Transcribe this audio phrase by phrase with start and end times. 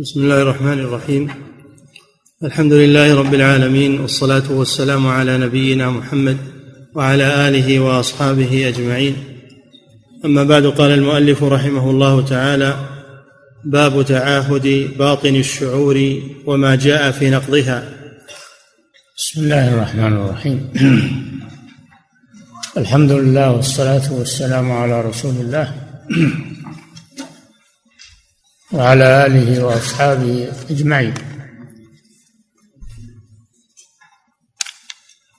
[0.00, 1.28] بسم الله الرحمن الرحيم
[2.44, 6.36] الحمد لله رب العالمين والصلاه والسلام على نبينا محمد
[6.94, 9.16] وعلى اله واصحابه اجمعين
[10.24, 12.76] اما بعد قال المؤلف رحمه الله تعالى
[13.64, 17.88] باب تعاهد باطن الشعور وما جاء في نقضها
[19.16, 20.68] بسم الله الرحمن الرحيم
[22.76, 25.74] الحمد لله والصلاه والسلام على رسول الله
[28.72, 31.14] وعلى آله وأصحابه أجمعين.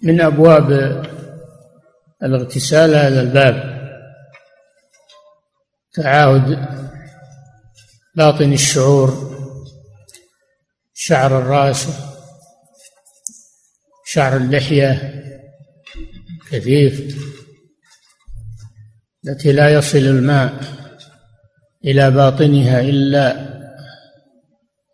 [0.04, 0.72] من أبواب
[2.24, 3.80] الاغتسال هذا الباب
[5.94, 6.68] تعاهد
[8.16, 9.40] باطن الشعور
[10.94, 11.88] شعر الرأس
[14.06, 15.24] شعر اللحية
[16.52, 17.18] كثيف
[19.28, 20.79] التي لا يصل الماء.
[21.86, 23.50] إلى باطنها إلا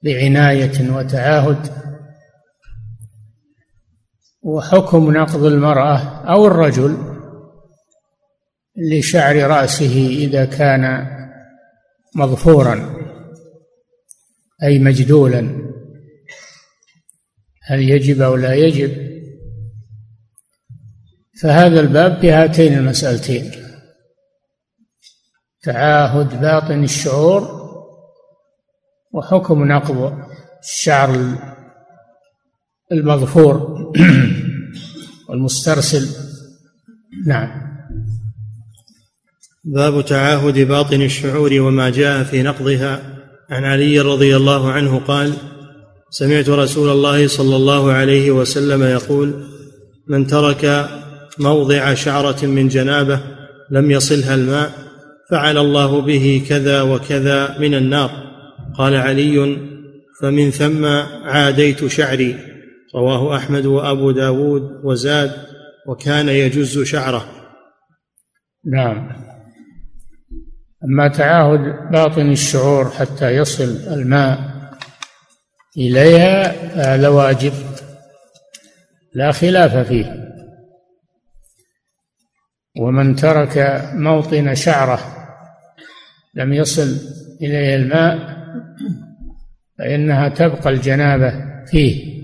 [0.03, 1.85] بعناية وتعاهد.
[4.41, 5.97] وحكم نقض المرأة
[6.33, 6.97] أو الرجل
[8.77, 11.07] لشعر رأسه إذا كان
[12.15, 12.95] مظفورا
[14.63, 15.71] أي مجدولا.
[17.63, 19.15] هل يجب أو لا يجب؟
[21.41, 23.64] فهذا الباب بهاتين المسألتين.
[25.65, 27.65] تعاهد باطن الشعور
[29.13, 30.13] وحكم نقض
[30.63, 31.37] الشعر
[32.91, 33.55] المظفور
[35.29, 36.09] والمسترسل.
[37.27, 37.49] نعم.
[39.63, 43.01] باب تعاهد باطن الشعور وما جاء في نقضها.
[43.49, 45.33] عن علي رضي الله عنه قال
[46.09, 49.47] سمعت رسول الله صلى الله عليه وسلم يقول
[50.07, 50.89] من ترك
[51.39, 53.19] موضع شعرة من جنابة
[53.71, 54.85] لم يصلها الماء
[55.31, 58.11] فعل الله به كذا وكذا من النار.
[58.77, 59.57] قال علي
[60.21, 60.85] فمن ثم
[61.25, 62.35] عاديت شعري.
[62.95, 65.31] رواه أحمد وأبو داود وزاد
[65.87, 67.25] وكان يجز شعره.
[68.65, 69.09] نعم.
[70.83, 74.39] أما تعاهد باطن الشعور حتى يصل الماء
[75.77, 76.53] إليها
[76.95, 77.53] هذا واجب.
[79.13, 80.34] لا خلاف فيه.
[82.79, 84.99] ومن ترك موطن شعره
[86.33, 86.97] لم يصل
[87.41, 88.35] إليه الماء
[89.77, 91.33] فإنها تبقى الجنابة
[91.65, 92.15] فيه.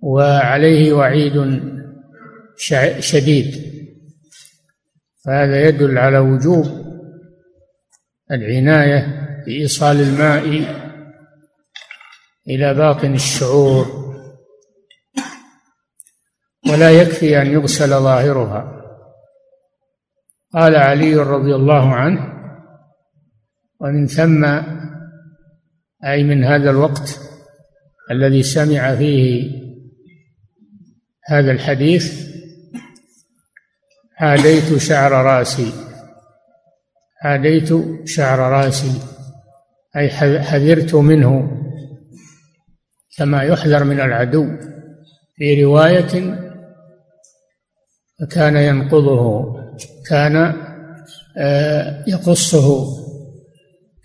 [0.00, 1.60] وعليه وعيد
[3.00, 3.66] شديد.
[5.24, 6.66] فهذا يدل على وجوب
[8.30, 10.44] العناية بإيصال الماء
[12.48, 14.06] إلى باطن الشعور.
[16.70, 18.76] ولا يكفي أن يغسل ظاهرها.
[20.56, 22.20] قال علي رضي الله عنه
[23.80, 24.44] ومن ثم
[26.04, 27.20] أي من هذا الوقت
[28.10, 29.50] الذي سمع فيه
[31.26, 32.26] هذا الحديث
[34.18, 35.72] عاديت شعر رأسي
[37.24, 37.68] عاديت
[38.08, 39.00] شعر رأسي
[39.96, 40.08] أي
[40.42, 41.56] حذرت منه
[43.16, 44.46] كما يحذر من العدو.
[45.36, 46.38] في رواية
[48.20, 49.65] فكان ينقضه.
[50.08, 50.36] كان
[51.38, 52.86] آه، يقصه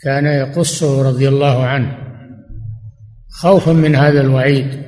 [0.02, 1.98] كان يقصه رضي الله عنه
[3.30, 4.84] خوفا من هذا الوعيد.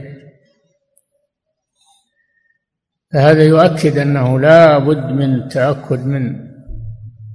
[3.13, 6.35] فهذا يؤكد أنه لا بد من التأكد من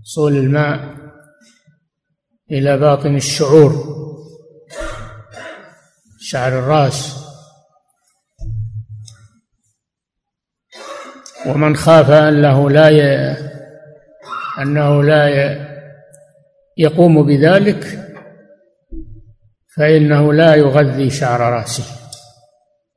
[0.02, 0.96] وصول الماء
[2.50, 3.72] إلى باطن الشعور
[6.20, 7.27] شعر الرأس.
[11.48, 13.02] ومن خاف انه لا ي...
[14.62, 15.68] أنه لا ي...
[16.76, 18.08] يقوم بذلك
[19.76, 21.84] فإنه لا يغذي شعر رأسه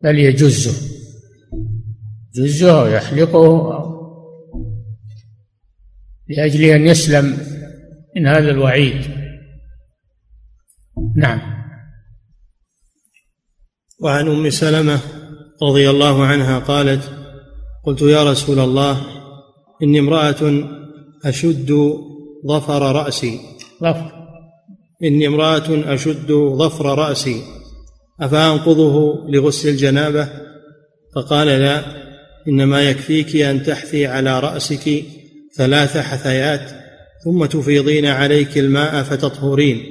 [0.03, 0.87] بل يجزه.
[2.37, 3.71] يجزه ويحلقه
[6.29, 7.37] لأجل أن يسلم
[8.15, 9.01] من هذا الوعيد.
[11.15, 11.41] نعم.
[13.99, 14.99] وعن أم سلمة
[15.63, 17.20] رضي الله عنها قالت
[17.83, 19.01] قلت يا رسول الله
[19.83, 20.63] إني امرأة
[21.25, 21.97] أشد
[22.47, 23.39] ظفر رأسي.
[23.83, 24.11] ظفر
[25.03, 27.41] إني امرأة أشد ظفر رأسي.
[28.21, 30.29] أفأنقضه لغسل الجنابة؟
[31.15, 31.83] فقال لا
[32.47, 35.03] إنما يكفيك أن تحثي على رأسك
[35.55, 36.71] ثلاث حثيات
[37.25, 39.83] ثم تفيضين عليك الماء فتطهرين.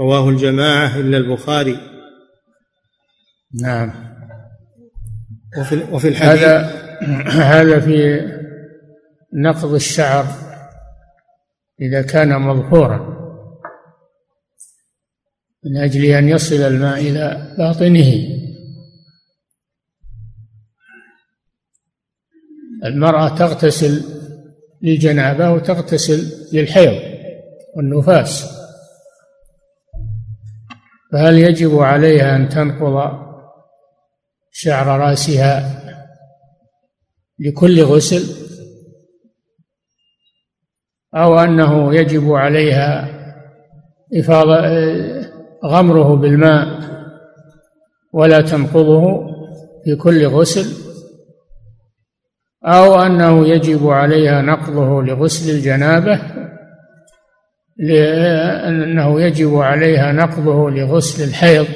[0.00, 1.76] رواه الجماعة إلا البخاري.
[3.62, 3.92] نعم.
[5.58, 6.81] وفي, وفي الحديث هذا
[7.52, 8.20] هذا في
[9.34, 10.26] نقض الشعر
[11.80, 13.12] إذا كان مظهورا.
[15.64, 18.38] من أجل أن يصل الماء إلى باطنه.
[22.84, 24.04] المرأة تغتسل
[24.82, 27.02] للجنابة وتغتسل للحيض
[27.76, 28.62] والنفاس.
[31.12, 33.22] فهل يجب عليها أن تنقض
[34.50, 35.81] شعر رأسها
[37.38, 38.42] لكل غسل
[41.14, 43.08] أو أنه يجب عليها
[44.14, 44.60] إفاضة
[45.64, 46.66] غمره بالماء
[48.12, 49.26] ولا تنقضه
[49.84, 50.82] في كل غسل
[52.64, 56.20] أو أنه يجب عليها نقضه لغسل الجنابة
[57.76, 61.66] لأنه يجب عليها نقضه لغسل الحيض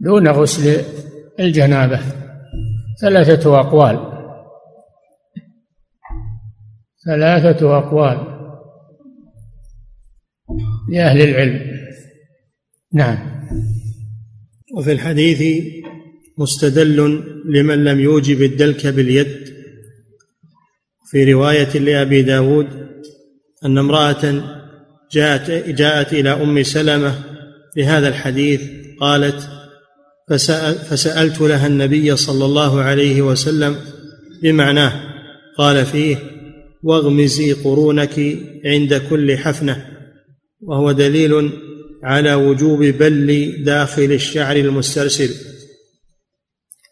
[0.00, 0.84] دون غسل
[1.40, 2.00] الجنابة.
[3.00, 4.12] ثلاثة أقوال.
[7.06, 8.32] ثلاثة أقوال.
[10.92, 11.72] لأهل العلم.
[12.92, 13.18] نعم.
[14.76, 15.64] وفي الحديث
[16.38, 19.52] مستدل لمن لم يوجب الدلك باليد.
[21.10, 22.66] في رواية لأبي داود
[23.64, 24.44] أن امرأة
[25.12, 27.24] جاءت, جاءت إلى أم سلمة
[27.76, 29.61] بهذا الحديث قالت
[30.30, 33.76] فسأل فسألت لها النبي صلى الله عليه وسلم
[34.42, 34.92] بمعناه
[35.58, 36.16] قال فيه
[36.82, 39.86] واغمزي قرونك عند كل حفنة
[40.60, 41.52] وهو دليل
[42.02, 45.30] على وجوب بل داخل الشعر المسترسل.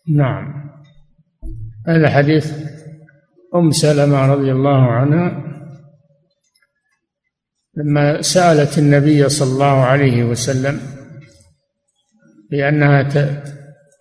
[0.08, 0.70] نعم.
[1.88, 2.52] هذا حديث
[3.54, 5.50] أم سلمة رضي الله عنها
[7.76, 10.80] لما سألت النبي صلى الله عليه وسلم
[12.50, 13.08] بأنها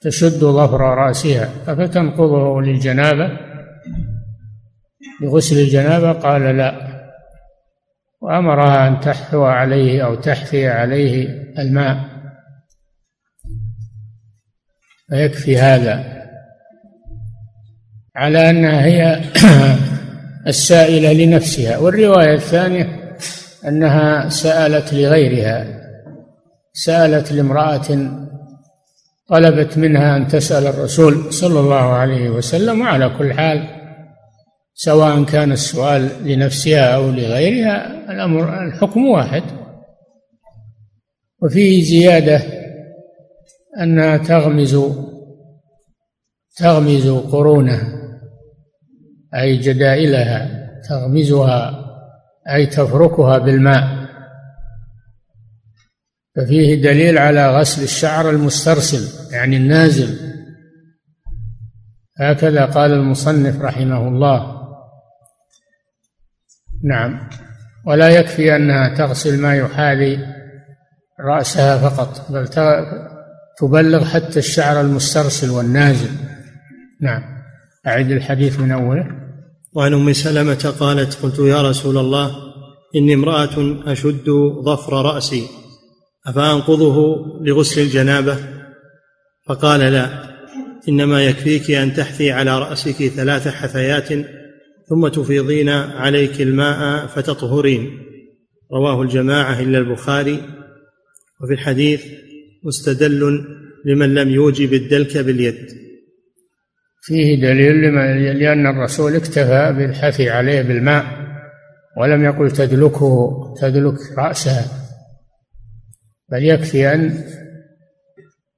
[0.02, 1.50] تشد ظفر رأسها.
[1.68, 3.30] أفتنقضه للجنابة؟
[5.22, 6.90] لغسل الجنابة؟ قال لا.
[8.22, 11.28] وأمرها أن تحثو عليه أو تحثي عليه
[11.60, 11.98] الماء.
[15.10, 16.20] فيكفي هذا.
[18.16, 19.22] على أنها هي
[20.48, 21.78] السائلة لنفسها.
[21.78, 23.16] والرواية الثانية
[23.68, 25.80] أنها سألت لغيرها.
[26.74, 28.20] سألت لامرأة
[29.30, 33.68] طلبت منها أن تسأل الرسول صلى الله عليه وسلم وعلى كل حال
[34.74, 39.44] سواء كان السؤال لنفسها أو لغيرها الأمر الحكم واحد.
[41.42, 42.42] وفيه زيادة
[43.82, 44.78] أنها تغمز
[46.58, 47.82] تغمز قرونه
[49.36, 51.86] أي جدائلها تغمزها
[52.50, 53.99] أي تفركها بالماء.
[56.36, 60.30] ففيه دليل على غسل الشعر المسترسل يعني النازل.
[62.20, 64.60] هكذا قال المصنف رحمه الله.
[66.84, 67.30] نعم.
[67.86, 70.20] ولا يكفي أنها تغسل ما يحاذي
[71.20, 72.48] رأسها فقط بل
[73.58, 76.10] تبلغ حتى الشعر المسترسل والنازل.
[77.02, 77.22] نعم.
[77.88, 79.06] أعد الحديث من أوله.
[79.74, 82.32] وعن أم سلمة قالت قلت يا رسول الله
[82.96, 84.30] إني امرأة أشد
[84.66, 85.59] ظفر رأسي.
[86.28, 88.38] أفأنقضه لغسل الجنابة؟
[89.48, 90.30] فقال لا
[90.90, 94.08] إنما يكفيك أن تحثي على رأسك ثلاث حثيات
[94.90, 97.90] ثم تفيضين عليك الماء فتطهرين.
[98.74, 100.42] رواه الجماعة إلا البخاري.
[101.44, 102.06] وفي الحديث
[102.64, 103.46] مستدل
[103.86, 105.68] لمن لم يوجب الدلك باليد.
[107.02, 107.96] فيه دليل
[108.40, 111.06] لأن الرسول اكتفى بالحث عليه بالماء
[111.98, 114.79] ولم يقل تدلكه تدلك رأسها
[116.32, 117.24] بل يكفي أن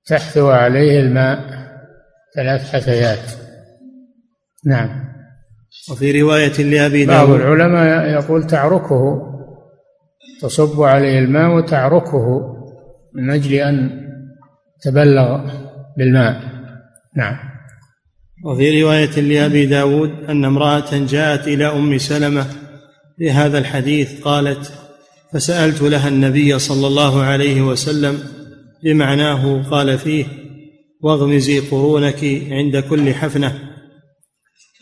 [0.05, 1.39] تحثو عليه الماء
[2.35, 3.31] ثلاث حثيات.
[4.65, 5.11] نعم.
[5.91, 9.27] وفي رواية لأبي داود بعض العلماء يقول تعركه
[10.41, 12.55] تصب عليه الماء وتعركه
[13.15, 14.01] من أجل أن
[14.81, 15.51] تبلغ
[15.97, 16.41] بالماء.
[17.17, 17.37] نعم.
[18.45, 22.45] وفي رواية لأبي داود أن امرأة جاءت إلى أم سلمة
[23.17, 24.80] في هذا الحديث قالت
[25.33, 28.19] فسألت لها النبي صلى الله عليه وسلم
[28.83, 30.25] بمعناه قال فيه
[31.01, 33.77] واغمزي قرونك عند كل حفنة.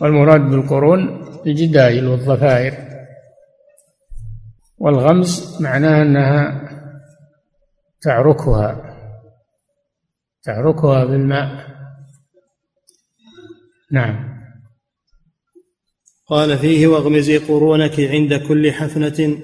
[0.01, 0.99] والمراد بالقرون
[1.47, 2.73] الجدايل والضفائر.
[4.77, 6.69] والغمز معناه أنها
[8.01, 8.95] تعركها
[10.43, 11.67] تعركها بالماء.
[13.91, 14.39] نعم.
[16.27, 19.37] قال فيه واغمزي قرونك عند كل حفنة.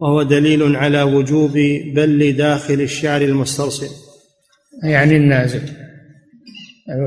[0.00, 1.52] وهو دليل على وجوب
[1.94, 3.88] بل داخل الشعر المسترسل.
[4.84, 5.62] يعني النازل.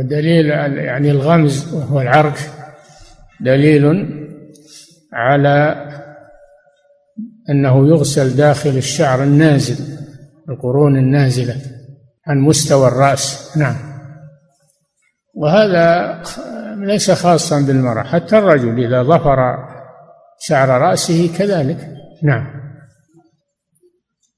[0.03, 0.45] دليل
[0.77, 2.37] يعني الغمز وهو العرك
[3.41, 4.07] دليل
[5.13, 5.87] على
[7.49, 9.97] أنه يغسل داخل الشعر النازل
[10.49, 11.55] القرون النازلة
[12.27, 13.57] عن مستوى الرأس.
[13.57, 13.75] نعم.
[15.35, 16.21] وهذا
[16.77, 19.57] ليس خاصا بالمرأة حتى الرجل إذا ظفر
[20.39, 21.89] شعر رأسه كذلك.
[22.23, 22.62] نعم.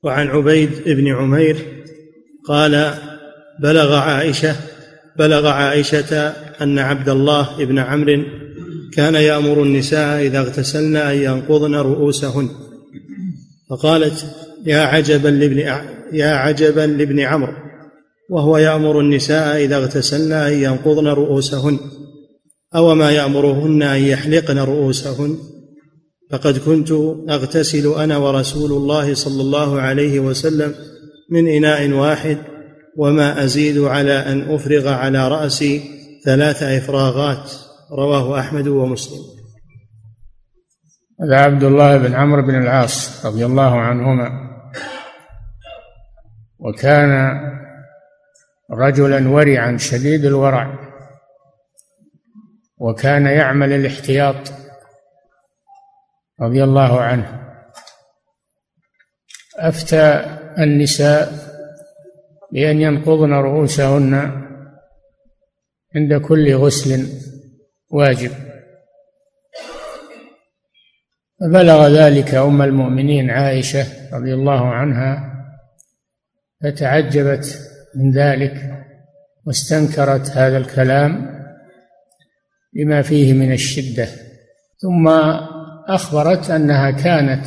[0.06, 1.58] وعن عبيد بن عمير
[2.48, 2.94] قال
[3.60, 4.56] بلغ عائشة
[5.20, 6.18] بلغ عائشة
[6.62, 8.24] أن عبد الله بن عمرو
[8.94, 12.50] كان يأمر النساء إذا اغتسلن أن ينقضن رؤوسهن.
[13.70, 14.26] فقالت
[14.66, 15.58] يا عجبا لابن
[16.14, 17.54] يا عجبا لابن عمرو.
[18.30, 21.80] وهو يأمر النساء إذا اغتسلن أن ينقضن رؤوسهن.
[22.76, 25.38] أو ما يأمرهن أن يحلقن رؤوسهن.
[26.32, 26.92] فقد كنت
[27.30, 30.76] أغتسل أنا ورسول الله صلى الله عليه وسلم
[31.32, 32.38] من إناء واحد
[32.98, 35.82] وما أزيد على أن أفرغ على رأسي
[36.26, 37.52] ثلاث إفراغات.
[37.92, 39.20] رواه أحمد ومسلم.
[41.22, 44.30] هذا عبد الله بن عمرو بن العاص رضي الله عنهما.
[46.60, 47.32] وكان
[48.72, 50.80] رجلا ورعا شديد الورع
[52.78, 54.65] وكان يعمل الاحتياط.
[56.42, 57.42] رضي الله عنه.
[59.58, 61.34] أفتى النساء
[62.52, 64.14] بأن ينقضن رؤوسهن
[65.96, 67.08] عند كل غسل
[67.90, 68.32] واجب.
[71.40, 75.32] فبلغ ذلك أم المؤمنين عائشة رضي الله عنها
[76.64, 77.60] فتعجبت
[77.96, 78.86] من ذلك
[79.46, 81.36] واستنكرت هذا الكلام
[82.74, 84.08] لما فيه من الشدة.
[84.78, 85.10] ثم
[85.88, 87.46] أخبرت أنها كانت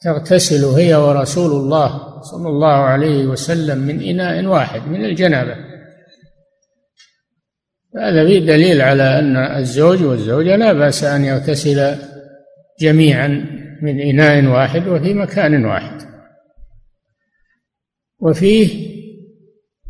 [0.00, 5.56] تغتسل هي ورسول الله صلى الله عليه وسلم من إناء واحد من الجنابة.
[7.96, 11.96] هذا فيه دليل على أن الزوج والزوجة لا بأس أن يغتسل
[12.80, 13.28] جميعا
[13.82, 16.02] من إناء واحد وفي مكان واحد.
[18.20, 18.92] وفيه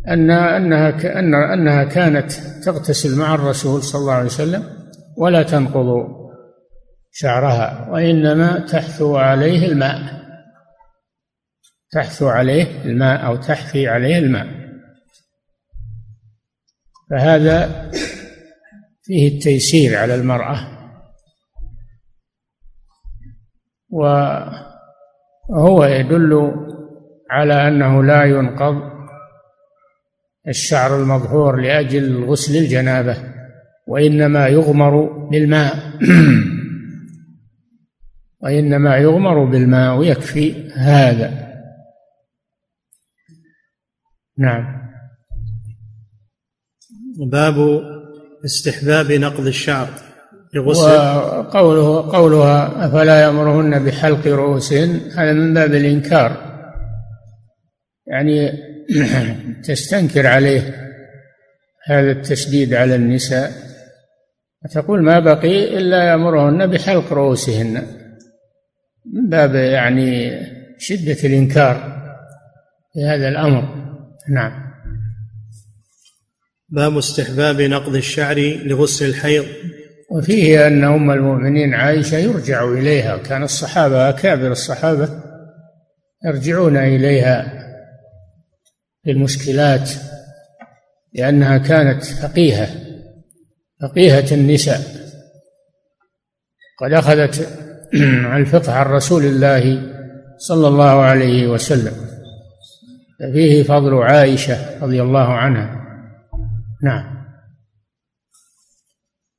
[0.09, 2.33] أن أنها أن أنها كانت
[2.65, 4.65] تغتسل مع الرسول صلى الله عليه وسلم
[5.17, 6.22] ولا تنقض
[7.13, 7.89] شعرها.
[7.91, 10.23] وإنما تحثو عليه الماء.
[11.91, 14.47] تحثو عليه الماء أو تحفي عليه الماء.
[17.11, 17.91] فهذا
[19.03, 20.69] فيه التيسير على المرأة.
[23.91, 26.53] وهو يدل
[27.31, 28.93] على أنه لا ينقض
[30.49, 33.17] الشعر المظهور لأجل غسل الجنابة
[33.87, 35.75] وإنما يغمر بالماء
[38.43, 41.53] وإنما يغمر بالماء ويكفي هذا.
[44.39, 44.83] نعم.
[47.27, 47.83] باب
[48.45, 49.89] استحباب نقض الشعر
[50.55, 56.53] لغسل وقوله قولها أفلا يأمرهن بحلق رؤوسهن هذا من باب الإنكار.
[58.07, 58.53] يعني
[59.65, 60.91] تستنكر عليه
[61.87, 63.53] هذا التشديد على النساء.
[64.71, 68.02] تقول ما بقي إلا يأمرهن بحلق رؤوسهن.
[69.07, 70.41] من باب يعني
[70.79, 72.03] شدة الإنكار
[72.93, 73.83] في هذا الأمر.
[74.31, 74.73] نعم.
[76.69, 79.45] باب استحباب نقض الشعر لغسل الحيض.
[80.11, 85.23] وفيه أن أم المؤمنين عائشة يرجع إليها كان الصحابة أكابر الصحابة
[86.25, 87.63] يرجعون إليها
[89.05, 89.91] في المشكلات
[91.13, 92.69] لأنها كانت فقيهة
[93.83, 94.81] فقيهة النساء.
[96.79, 97.63] قد أخذت
[98.37, 99.93] الفقه عن رسول الله
[100.39, 101.93] صلى الله عليه وسلم.
[103.21, 105.83] ففيه فضل عائشة رضي الله عنها.
[106.83, 107.23] نعم.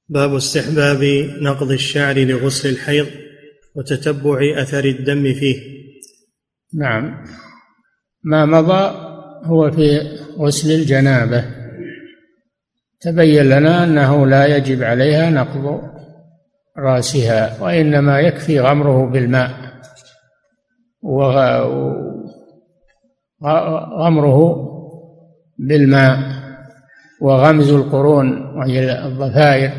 [0.10, 1.04] باب استحباب
[1.42, 3.08] نقض الشعر لغسل الحيض
[3.76, 5.58] وتتبع أثر الدم فيه.
[6.74, 7.26] نعم.
[8.24, 9.14] ما مضى
[9.46, 10.00] هو في
[10.38, 11.46] غسل الجنابة.
[13.02, 15.94] تبين لنا أنه لا يجب عليها نقض
[16.78, 19.52] رأسها وإنما يكفي غمره بالماء.
[23.42, 24.40] وغمره
[25.60, 26.18] بالماء.
[27.22, 29.72] وغمز القرون وهي الضفائر.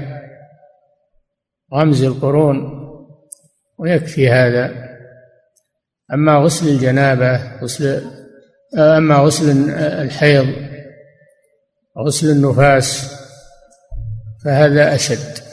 [1.75, 2.57] غمز القرون
[3.79, 4.85] ويكفي هذا.
[6.13, 8.03] أما غسل الجنابة غسل
[8.79, 10.47] أما غسل الحيض
[11.99, 13.15] غسل النفاس
[14.45, 15.44] فهذا أشد.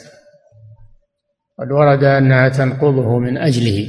[1.58, 3.88] قد ورد أنها تنقضه من أجله.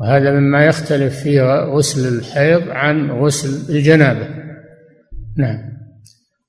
[0.00, 4.28] وهذا مما يختلف فيه غسل الحيض عن غسل الجنابة.
[5.38, 5.74] نعم.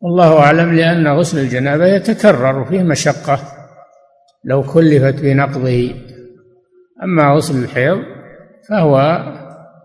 [0.01, 3.39] والله أعلم لأن غسل الجنابة يتكرر فيه مشقة
[4.43, 5.95] لو كلفت بنقضه.
[7.03, 7.97] أما غسل الحيض
[8.69, 9.23] فهو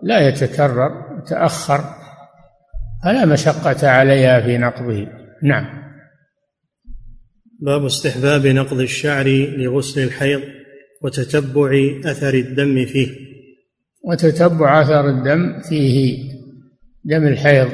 [0.02, 1.80] لا يتكرر يتأخر
[3.04, 5.06] فلا مشقة عليها في نقضه.
[5.42, 5.79] نعم.
[7.62, 10.40] باب استحباب نقض الشعر لغسل الحيض
[11.02, 11.70] وتتبع
[12.04, 13.08] أثر الدم فيه.
[14.04, 16.18] وتتبع أثر الدم فيه
[17.04, 17.68] دم الحيض.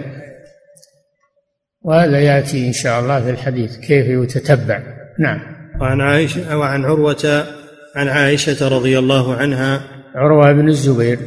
[1.82, 4.82] وهذا يأتي إن شاء الله في الحديث كيف يتتبع؟
[5.18, 5.40] نعم.
[5.80, 7.46] وعن عائشة وعن عروة
[7.96, 9.88] عن عائشة رضي الله عنها.
[10.14, 11.18] عروة بن الزبير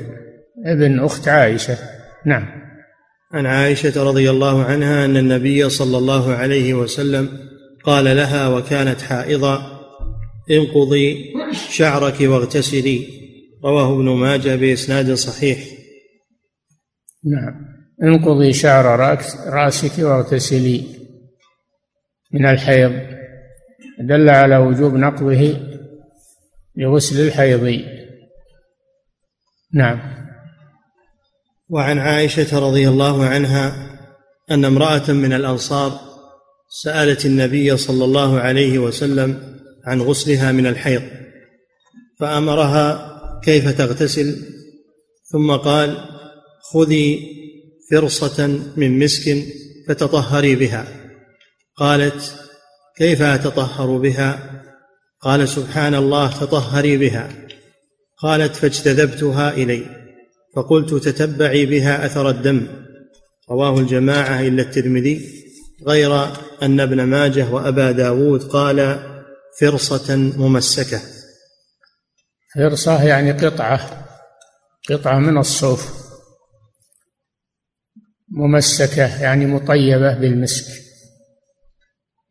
[0.66, 1.78] ابن أخت عائشة.
[2.26, 2.46] نعم.
[3.34, 7.30] عن عائشة رضي الله عنها أن النبي صلى الله عليه وسلم
[7.90, 9.80] قال لها وكانت حائضا
[10.52, 11.34] انقضي
[11.70, 13.08] شعرك واغتسلي.
[13.66, 15.60] رواه ابن ماجه بإسناد صحيح.
[17.24, 17.66] نعم.
[18.04, 18.86] انقضي شعر
[19.48, 20.84] رأسك واغتسلي.
[22.34, 22.92] من الحيض.
[24.00, 25.60] دل على وجوب نقضه
[26.78, 27.82] لغسل الحيض.
[29.74, 30.00] نعم.
[31.70, 33.98] وعن عائشة رضي الله عنها
[34.52, 36.09] أن امرأة من الأنصار
[36.70, 41.02] سألت النبي صلى الله عليه وسلم عن غسلها من الحيض
[42.20, 43.10] فأمرها
[43.44, 44.36] كيف تغتسل
[45.32, 45.98] ثم قال
[46.74, 47.40] خذي
[47.92, 49.46] فرصة من مسك
[49.88, 50.88] فتطهري بها.
[51.76, 52.36] قالت
[52.98, 54.62] كيف أتطهر بها؟
[55.22, 57.30] قال سبحان الله تطهري بها.
[58.18, 59.86] قالت فاجتذبتها إلي
[60.56, 62.68] فقلت تتبعي بها أثر الدم.
[63.52, 65.22] رواه الجماعة إلا الترمذي.
[65.88, 66.24] غير
[66.64, 69.00] أن ابن ماجه وأبا داود قال
[69.60, 71.02] فرصة ممسكة.
[72.56, 74.08] فرصة يعني قطعة
[74.90, 76.10] قطعة من الصوف.
[78.30, 80.82] ممسكة يعني مطيبة بالمسك.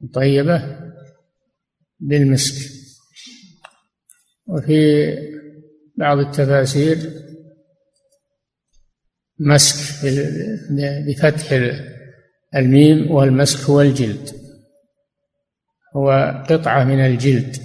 [0.00, 0.80] مطيبة
[2.00, 2.70] بالمسك.
[4.46, 5.04] وفي
[5.96, 7.28] بعض التفاسير
[9.38, 10.04] مسك
[11.06, 11.52] بفتح
[12.56, 14.30] الميم والمسك هو الجلد
[15.96, 17.56] هو قطعة من الجلد.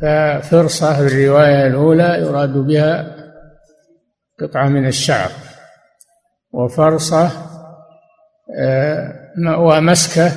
[0.00, 3.16] ففرصة في الرواية الأولى يراد بها
[4.40, 5.30] قطعة من الشعر.
[6.52, 7.30] وفرصة
[8.58, 9.12] آه،
[9.58, 10.32] ومسكة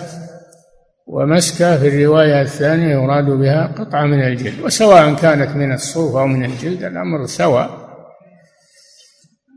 [1.07, 4.59] ومسكة في الرواية الثانية يراد بها قطعة من الجلد.
[4.59, 7.80] وسواء كانت من الصوف أو من الجلد الأمر سواء.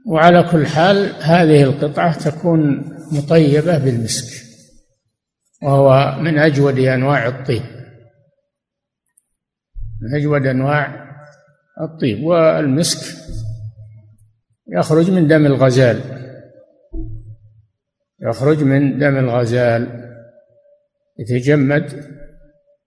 [0.06, 4.44] وعلى كل حال هذه القطعة تكون مطيبة بالمسك
[5.62, 7.62] وهو من أجود أنواع الطيب
[10.00, 11.04] من أجود أنواع
[11.80, 13.18] الطيب والمسك
[14.68, 16.00] يخرج من دم الغزال
[18.20, 20.04] يخرج من دم الغزال
[21.18, 22.14] يتجمد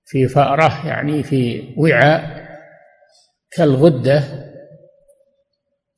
[0.05, 2.47] في فأرة يعني في وعاء
[3.51, 4.46] كالغدة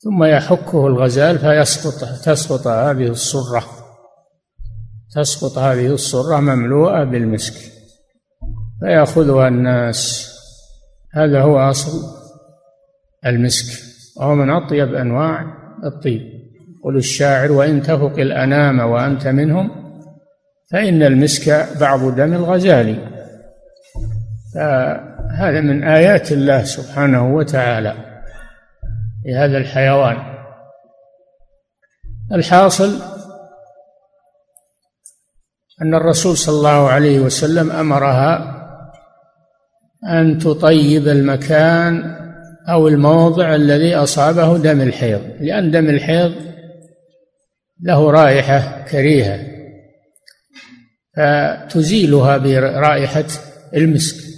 [0.04, 3.64] ثم يحكه الغزال فيسقط تسقط هذه الصرة
[5.16, 7.72] تسقط هذه الصرة مملوءة بالمسك.
[8.80, 10.30] فيأخذها الناس.
[11.14, 11.92] هذا هو أصل
[13.26, 13.84] المسك.
[14.18, 15.46] وهو من أطيب أنواع
[15.84, 16.22] الطيب.
[16.84, 19.72] قل الشاعر وإن تفق الأنام وأنت منهم
[20.72, 23.10] فإن المسك بعض دم الغزال.
[24.56, 28.09] فهذا من آيات الله سبحانه وتعالى.
[29.26, 30.18] لهذا الحيوان.
[32.32, 33.02] الحاصل
[35.82, 38.56] أن الرسول صلى الله عليه وسلم أمرها
[40.10, 42.16] أن تطيب المكان
[42.70, 46.36] أو الموضع الذي أصابه دم الحيض لأن دم الحيض
[47.82, 49.40] له رائحة كريهة
[51.18, 53.26] فتزيلها برائحة
[53.76, 54.30] المسك.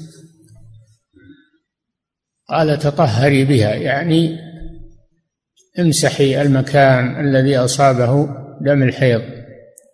[2.49, 4.50] قال تطهري بها يعني
[5.79, 8.29] امسحي المكان الذي أصابه
[8.61, 9.21] دم الحيض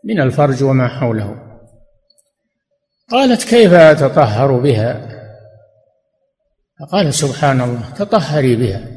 [0.03, 1.35] من الفرج وما حوله.
[3.11, 5.17] قالت كيف أتطهر بها؟
[6.79, 8.87] فقال سبحان الله تطهري بها.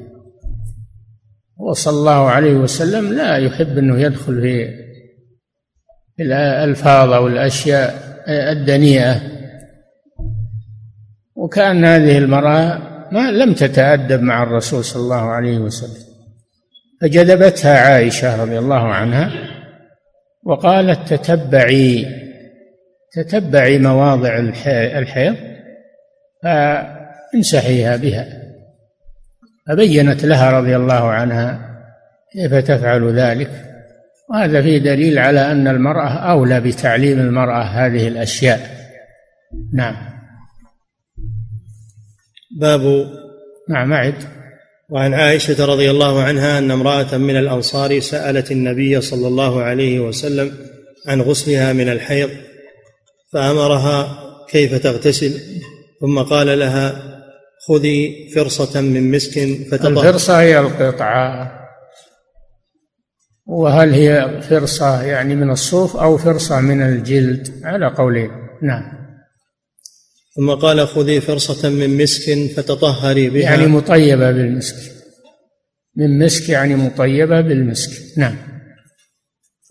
[1.56, 7.94] وصلى الله عليه وسلم لا يحب أنه يدخل في الألفاظ أو الأشياء
[8.28, 9.20] الدنيئة.
[11.36, 12.78] وكأن هذه المرأة
[13.12, 16.09] ما لم تتأدب مع الرسول صلى الله عليه وسلم.
[17.00, 19.32] فجذبتها عائشة رضي الله عنها
[20.44, 22.06] وقالت تتبعي
[23.12, 25.36] تتبعي مواضع الحيض
[26.42, 28.26] فانسحيها بها.
[29.68, 31.60] فبينت لها رضي الله عنها
[32.32, 33.50] كيف تفعل ذلك.
[34.30, 38.60] وهذا فيه دليل على أن المرأة أولى بتعليم المرأة هذه الأشياء.
[39.74, 39.96] نعم.
[42.60, 43.10] باب
[43.68, 44.14] نعم أعد.
[44.90, 50.52] وعن عائشة رضي الله عنها أن امرأة من الأنصار سألت النبي صلى الله عليه وسلم
[51.06, 52.30] عن غسلها من الحيض
[53.32, 55.40] فأمرها كيف تغتسل
[56.00, 57.02] ثم قال لها
[57.68, 61.52] خذي فرصة من مسك فتطهر الفرصة هي القطعة.
[63.46, 68.30] وهل هي فرصة يعني من الصوف أو فرصة من الجلد؟ على قولين.
[68.62, 68.99] نعم.
[70.36, 73.42] ثم قال خذي فرصة من مسك فتطهري بها.
[73.42, 74.76] يعني مطيبة بالمسك.
[75.96, 78.18] من مسك يعني مطيبة بالمسك.
[78.18, 78.36] نعم.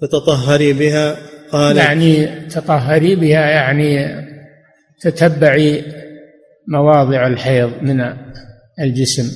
[0.02, 1.18] فتطهري بها.
[1.52, 4.16] قال يعني تطهري بها يعني
[5.02, 5.84] تتبعي
[6.68, 8.14] مواضع الحيض من
[8.80, 9.32] الجسم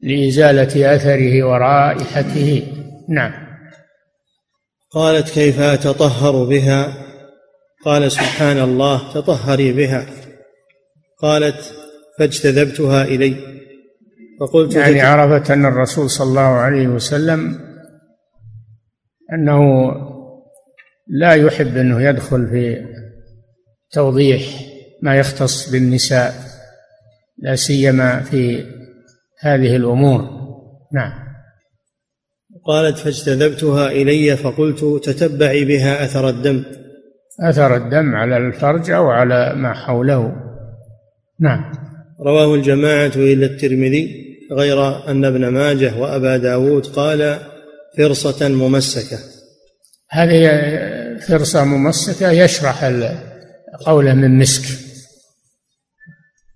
[0.00, 2.62] لإزالة أثره ورائحته.
[3.08, 3.32] نعم.
[4.90, 7.06] قالت كيف أتطهر بها؟
[7.84, 10.06] قال سبحان الله تطهري بها.
[11.26, 11.74] قالت
[12.18, 13.36] فاجتذبتها إلي.
[14.40, 17.58] فقلت يعني عرفت أن الرسول صلى الله عليه وسلم
[19.32, 19.60] أنه
[21.08, 22.84] لا يحب أنه يدخل في
[23.92, 24.42] توضيح
[25.02, 26.34] ما يختص بالنساء
[27.38, 28.64] لا سيما في
[29.40, 30.20] هذه الأمور.
[30.92, 31.26] نعم.
[32.64, 36.64] قالت فاجتذبتها إلي فقلت تتبعي بها أثر الدم.
[37.40, 40.45] أثر الدم على الفرج أو على ما حوله.
[41.40, 41.72] نعم.
[42.20, 47.38] رواه الجماعة إلى الترمذي غير أن ابن ماجه وأبا داود قال
[47.98, 49.18] فرصة ممسكة.
[50.10, 50.50] هذه
[51.28, 52.84] فرصة ممسكة يشرح
[53.86, 54.78] قوله من مسك.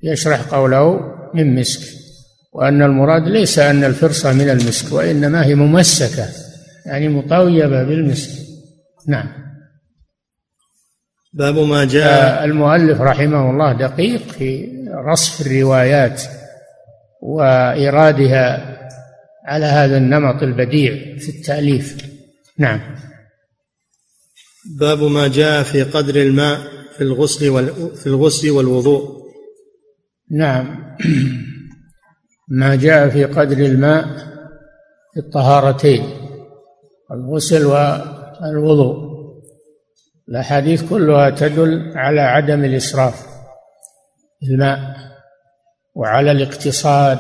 [0.03, 1.01] يشرح قوله
[1.35, 1.81] من مسك.
[2.53, 6.29] وأن المراد ليس أن الفرصة من المسك وإنما هي ممسكة
[6.87, 8.31] يعني مطويبة بالمسك.
[9.09, 9.50] نعم.
[11.33, 14.69] باب ما جاء المؤلف رحمه الله دقيق في
[15.07, 16.23] رصف الروايات
[17.23, 18.79] وإيرادها
[19.47, 21.97] على هذا النمط البديع في التأليف.
[22.59, 22.81] نعم.
[24.79, 26.59] باب ما جاء في قدر الماء
[26.97, 29.21] في الغسل في الغسل والوضوء.
[30.31, 30.95] نعم.
[32.49, 34.05] ما جاء في قدر الماء
[35.15, 36.05] في الطهارتين
[37.11, 39.10] الغسل والوضوء.
[40.29, 43.27] الأحاديث كلها تدل على عدم الإسراف
[44.41, 44.79] في الماء
[45.95, 47.19] وعلى الاقتصاد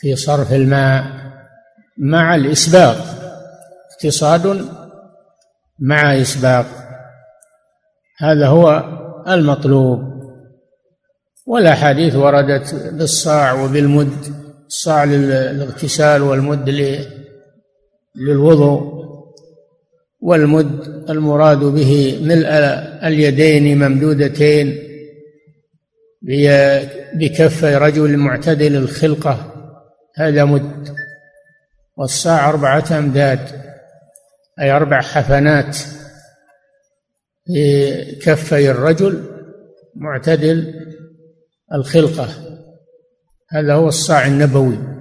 [0.00, 1.04] في صرف الماء
[1.98, 3.18] مع الإسباغ
[3.92, 4.68] اقتصاد
[5.78, 6.66] مع إسباغ
[8.18, 8.84] هذا هو
[9.28, 10.18] المطلوب.
[11.46, 14.12] والأحاديث وردت بالصاع وبالمد
[14.66, 16.68] الصاع للاغتسال والمد
[18.16, 18.97] للوضوء.
[20.20, 22.48] والمد المراد به ملء
[23.06, 24.78] اليدين ممدودتين
[27.14, 29.54] بكفي رجل معتدل الخلقة.
[30.16, 30.94] هذا مد.
[31.96, 33.38] والصاع أربعة أمداد.
[34.60, 35.76] أي أربع حفنات
[37.46, 39.24] في كفي الرجل
[39.94, 40.74] معتدل
[41.74, 42.28] الخلقة.
[43.50, 44.97] هذا هو الصاع النبوي.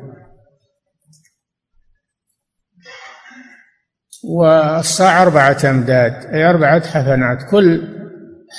[4.27, 7.81] والصاع أربعة أمداد أي أربعة حفنات كل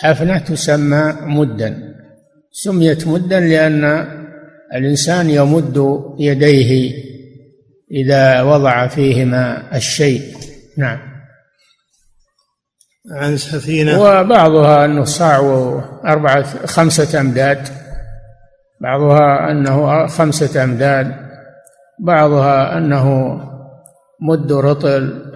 [0.02, 1.94] حفنة تسمى مدا.
[2.52, 3.84] سميت مدا لأن
[4.74, 6.92] الإنسان يمد يديه
[7.90, 10.22] إذا وضع فيهما الشيء.
[10.78, 10.98] نعم.
[13.12, 14.00] عن سفينة.
[14.00, 15.38] وبعضها أنه صاع
[16.06, 17.68] أربعة خمسة أمداد.
[18.80, 21.14] بعضها أنه خمسة أمداد.
[22.00, 23.36] بعضها أنه
[24.20, 25.28] مد رطل.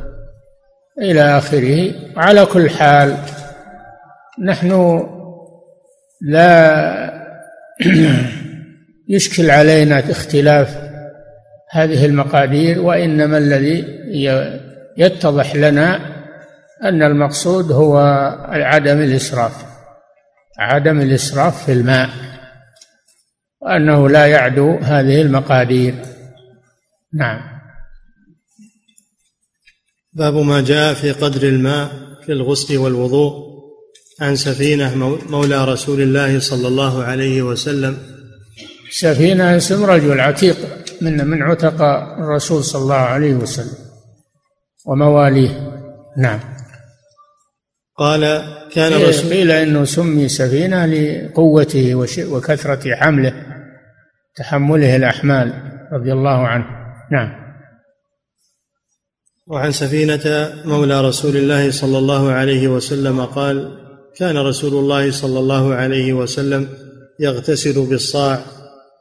[0.99, 1.93] إلى آخره.
[2.17, 3.17] على كل حال
[4.45, 5.03] نحن
[6.21, 7.23] لا
[9.09, 10.79] يشكل علينا اختلاف
[11.71, 13.85] هذه المقادير وإنما الذي
[14.97, 16.01] يتضح لنا
[16.85, 17.99] أن المقصود هو
[18.49, 19.65] عدم الإسراف
[20.59, 22.09] عدم الإسراف في الماء
[23.61, 25.95] وأنه لا يعدو هذه المقادير.
[27.15, 27.52] نعم.
[30.15, 31.89] باب ما جاء في قدر الماء
[32.27, 33.53] في الغسل والوضوء
[34.21, 37.99] عن سفينة مولى رسول الله صلى الله عليه وسلم.
[38.91, 40.57] سفينة اسم رجل عتيق
[41.01, 41.83] من من عتق
[42.19, 43.79] الرسول صلى الله عليه وسلم
[44.87, 45.73] ومواليه.
[46.19, 46.41] نعم.
[47.97, 51.95] قال كان الرسول قيل إنه سمي سفينة لقوته
[52.31, 53.33] وكثرة حمله
[54.37, 55.53] تحمله الأحمال
[55.93, 56.65] رضي الله عنه.
[57.13, 57.42] نعم.
[59.47, 63.79] وعن سفينة مولى رسول الله صلى الله عليه وسلم قال
[64.17, 66.69] كان رسول الله صلى الله عليه وسلم
[67.21, 68.39] يغتسل بالصاع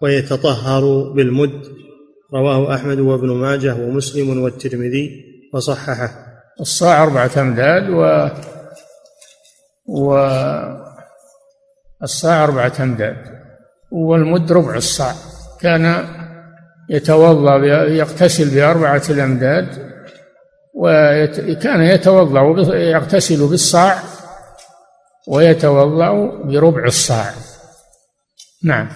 [0.01, 1.61] ويتطهر بالمد
[2.33, 6.09] رواه أحمد وابن ماجه ومسلم والترمذي وصححه.
[6.61, 8.29] الصاع أربعة أمداد و
[9.87, 10.15] و
[12.03, 13.17] الصاع أربعة أمداد
[13.91, 15.13] والمد ربع الصاع.
[15.61, 16.05] كان
[16.89, 17.55] يتوضأ
[17.87, 19.90] يغتسل بأربعة الأمداد
[20.75, 24.03] وكان يتوضأ يغتسل بالصاع
[25.27, 26.11] ويتوضأ
[26.43, 27.33] بربع الصاع.
[28.63, 28.89] نعم.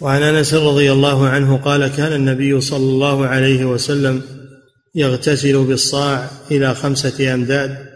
[0.00, 4.22] وعن أنس رضي الله عنه قال كان النبي صلى الله عليه وسلم
[4.94, 7.86] يغتسل بالصاع إلى خمسة أمداد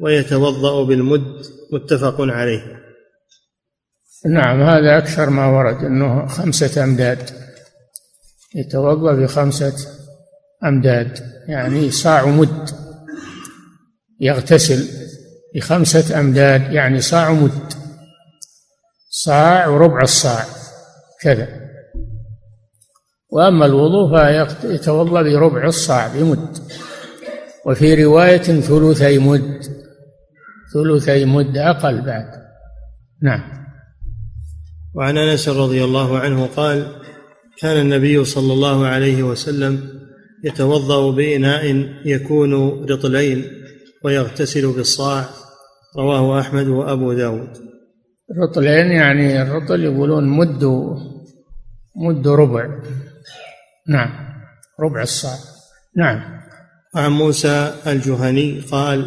[0.00, 2.82] ويتوضأ بالمد متفق عليه.
[4.26, 7.30] نعم هذا أكثر ما ورد إنه خمسة أمداد.
[8.54, 10.01] يتوضأ بخمسة
[10.64, 12.70] أمداد يعني صاع مد.
[14.20, 14.88] يغتسل
[15.54, 17.72] بخمسة أمداد يعني صاع مد.
[19.10, 20.44] صاع وربع الصاع
[21.20, 21.48] كذا.
[23.30, 26.58] وأما الوضوء فيتوضأ بربع الصاع بمد.
[27.66, 29.60] وفي رواية ثلثي مد.
[30.74, 32.42] ثلثي مد أقل بعد.
[33.22, 33.62] نعم.
[34.94, 36.86] وعن أنس رضي الله عنه قال
[37.58, 40.01] كان النبي صلى الله عليه وسلم
[40.44, 43.44] يتوضأ بإناء يكون رطلين
[44.04, 45.24] ويغتسل بالصاع.
[45.98, 47.50] رواه أحمد وأبو داود.
[48.42, 50.64] رطلين يعني الرطل يقولون مد
[51.96, 52.68] مد ربع.
[53.88, 54.10] نعم
[54.80, 55.36] ربع الصاع.
[55.96, 56.42] نعم.
[56.94, 59.06] عن موسى الجهني قال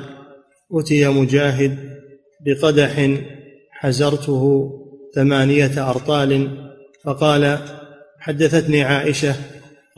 [0.71, 1.77] أتي مجاهد
[2.45, 3.09] بقدح
[3.71, 4.71] حزرته
[5.15, 6.57] ثمانية أرطال
[7.03, 7.59] فقال
[8.19, 9.35] حدثتني عائشة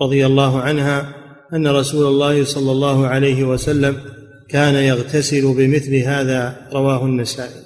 [0.02, 1.17] رضي الله عنها
[1.54, 4.02] أن رسول الله صلى الله عليه وسلم
[4.50, 7.62] كان يغتسل بمثل هذا رواه النسائي.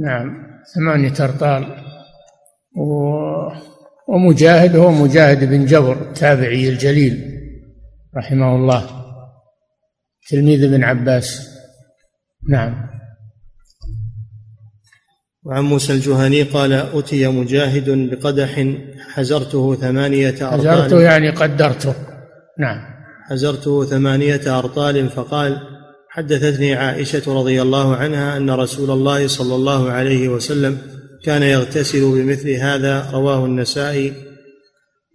[0.00, 0.28] نعم
[0.74, 1.84] ثمانية أرطال
[2.76, 3.12] و...
[4.08, 7.40] ومجاهد هو مجاهد بن جبر التابعي الجليل
[8.16, 9.04] رحمه الله.
[10.30, 11.48] تلميذ ابن عباس.
[12.48, 12.88] نعم.
[15.44, 18.66] وعن موسى الجهني قال أتي مجاهد بقدح
[19.14, 22.11] حزرته ثمانية أرطال حزرته يعني قدرته.
[22.58, 22.78] نعم.
[23.30, 25.58] حزرته ثمانية أرطال فقال
[26.08, 30.78] حدثتني عائشة رضي الله عنها أن رسول الله صلى الله عليه وسلم
[31.24, 34.12] كان يغتسل بمثل هذا رواه النسائي.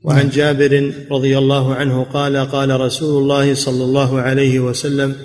[0.06, 5.16] وعن جابر رضي الله عنه قال قال رسول الله صلى الله عليه وسلم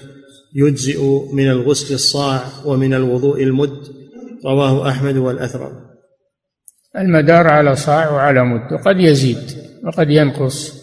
[0.55, 3.79] يجزئ من الغسل الصاع ومن الوضوء المد.
[4.47, 5.73] رواه أحمد والاثرم
[6.99, 9.39] المدار على صاع وعلى مد وقد يزيد
[9.85, 10.82] وقد ينقص.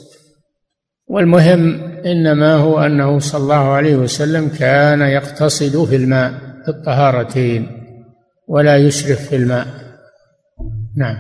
[1.10, 6.32] والمهم إنما هو أنه صلى الله عليه وسلم كان يقتصد في الماء
[6.66, 7.68] في الطهارتين
[8.48, 9.68] ولا يسرف في الماء.
[10.98, 11.18] نعم.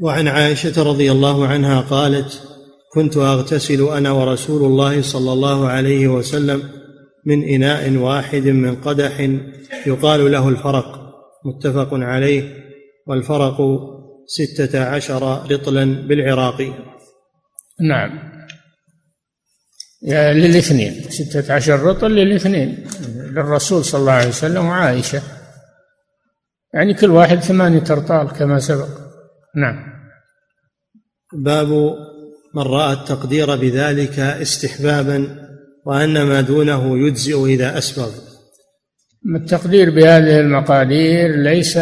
[0.00, 2.42] وعن عائشة رضي الله عنها قالت
[2.92, 6.62] كنت أغتسل أنا ورسول الله صلى الله عليه وسلم
[7.26, 9.30] من إناء واحد من قدح
[9.86, 11.00] يقال له الفرق
[11.44, 12.42] متفق عليه
[13.06, 13.56] والفرق
[14.26, 16.62] ستة عشر رطلا بالعراق.
[17.80, 18.33] نعم.
[20.08, 22.84] للاثنين ستة عشر رطل للاثنين
[23.16, 25.22] للرسول صلى الله عليه وسلم وعائشة.
[26.74, 28.88] يعني كل واحد ثمانية أرطال كما سبق.
[29.56, 29.94] نعم.
[31.32, 31.68] باب
[32.54, 35.48] من رأى التقدير بذلك استحبابا
[35.86, 38.10] وأن ما دونه يجزئ إذا أسبغ.
[39.36, 41.76] التقدير بهذه المقادير ليس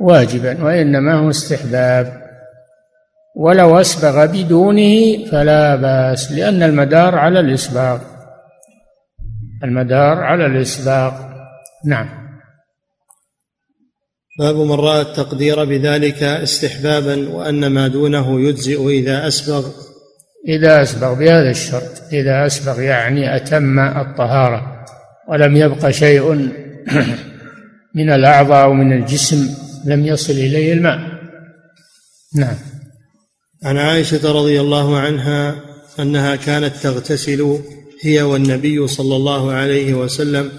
[0.00, 2.17] واجبا وإنما هو استحباب.
[3.38, 8.00] ولو أسبغ بدونه فلا بأس لأن المدار على الإسباغ.
[9.64, 11.12] المدار على الإسباغ.
[11.84, 12.08] نعم.
[14.38, 19.66] باب من رأى التقدير بذلك استحبابا وأن ما دونه يجزئ إذا أسبغ.
[20.48, 22.02] إذا أسبغ بهذا الشرط.
[22.12, 24.84] إذا أسبغ يعني أتم الطهارة
[25.28, 26.32] ولم يبق شيء
[27.98, 30.98] من الأعضاء أو من الجسم لم يصل إليه الماء.
[32.34, 32.77] نعم.
[33.64, 35.56] عن عائشة رضي الله عنها
[36.00, 37.58] أنها كانت تغتسل
[38.02, 40.50] هي والنبي صلى الله عليه وسلم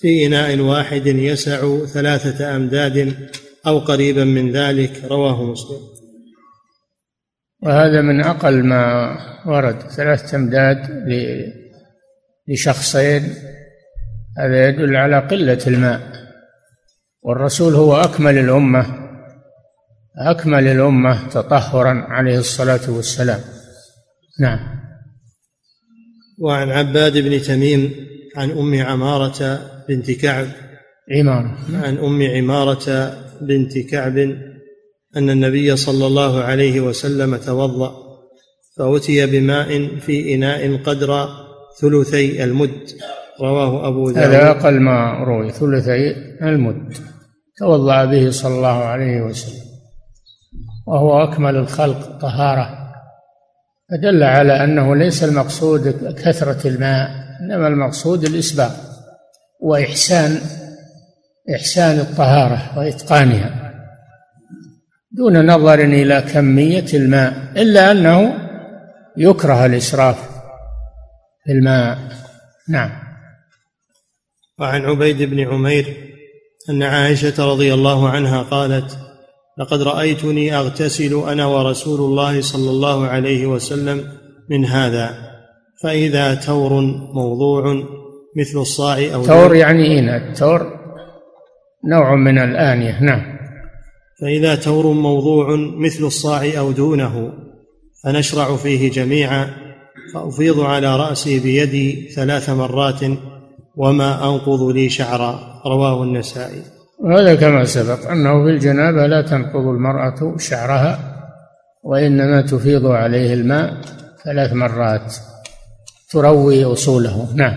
[0.00, 3.16] في إناء واحد يسع ثلاثة أمداد
[3.66, 5.80] أو قريبا من ذلك رواه مسلم.
[7.62, 10.78] وهذا من أقل ما ورد ثلاثة أمداد
[12.48, 13.34] لشخصين
[14.38, 16.00] هذا يدل على قلة الماء
[17.22, 19.05] والرسول هو أكمل الأمة.
[20.18, 23.40] أكمل الأمة تطهرا عليه الصلاة والسلام.
[24.40, 24.58] نعم.
[26.38, 27.94] وعن عباد بن تميم
[28.36, 30.46] عن أم عمارة بنت كعب.
[31.18, 31.58] عمارة.
[31.72, 34.18] عن أم عمارة بنت كعب
[35.16, 37.92] أن النبي صلى الله عليه وسلم توضأ
[38.78, 41.28] فأتي بماء في إناء قدر
[41.80, 42.86] ثلثي المد.
[43.40, 44.18] رواه أبو داود.
[44.18, 46.94] هذا أقل ما روي ثلثي المد.
[47.58, 49.65] توضأ به صلى الله عليه وسلم.
[50.86, 52.92] وهو أكمل الخلق طهارة.
[53.90, 55.88] فدل على أنه ليس المقصود
[56.24, 58.70] كثرة الماء إنما المقصود الاسباغ
[59.60, 60.40] وإحسان
[61.54, 63.72] إحسان الطهارة وإتقانها.
[65.12, 68.34] دون نظر إلى كمية الماء إلا أنه
[69.16, 70.30] يكره الإسراف
[71.44, 71.98] في الماء.
[72.68, 72.90] نعم.
[74.58, 75.96] وعن عبيد بن عمير
[76.70, 79.05] أن عائشة رضي الله عنها قالت
[79.58, 84.04] لقد رأيتني أغتسل أنا ورسول الله صلى الله عليه وسلم
[84.50, 85.14] من هذا
[85.82, 86.80] فإذا تور
[87.14, 87.74] موضوع
[88.36, 90.76] مثل الصاع أو تور يعني إناء التور
[91.84, 93.36] نوع من الآنية نعم.
[94.20, 97.32] فإذا تور موضوع مثل الصاع أو دونه
[98.04, 99.50] فنشرع فيه جميعا
[100.14, 103.00] فأفيض على رأسي بيدي ثلاث مرات
[103.76, 106.62] وما أنقض لي شعرا رواه النسائي.
[106.98, 111.16] وهذا كما سبق أنه في الجنابة لا تنقض المرأة شعرها
[111.82, 113.80] وإنما تفيض عليه الماء
[114.24, 115.14] ثلاث مرات
[116.10, 117.34] تروي أصوله.
[117.34, 117.56] نعم.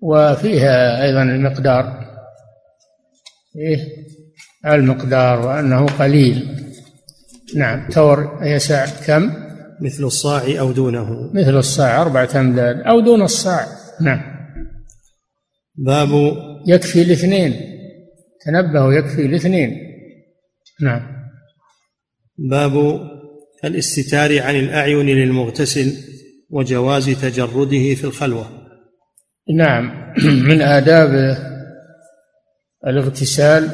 [0.00, 2.06] وفيها أيضا المقدار.
[3.56, 3.78] إيه؟
[4.66, 6.56] المقدار وأنه قليل.
[7.56, 7.88] نعم.
[7.88, 9.32] تور يسع كم؟
[9.80, 11.30] مثل الصاع أو دونه.
[11.34, 13.66] مثل الصاع أربعة أمداد أو دون الصاع.
[14.00, 14.20] نعم.
[15.74, 16.08] باب
[16.66, 17.79] يكفي الاثنين.
[18.44, 19.90] تنبهوا يكفي الاثنين
[20.80, 21.20] نعم.
[22.38, 23.00] باب
[23.64, 25.92] الاستتار عن الأعين للمغتسل
[26.50, 28.46] وجواز تجرده في الخلوة.
[29.56, 30.14] نعم.
[30.48, 31.36] من آداب
[32.86, 33.70] الاغتسال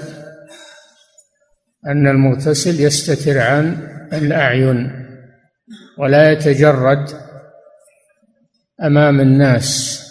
[1.86, 5.06] أن المغتسل يستتر عن الأعين
[5.98, 7.08] ولا يتجرد
[8.82, 10.02] أمام الناس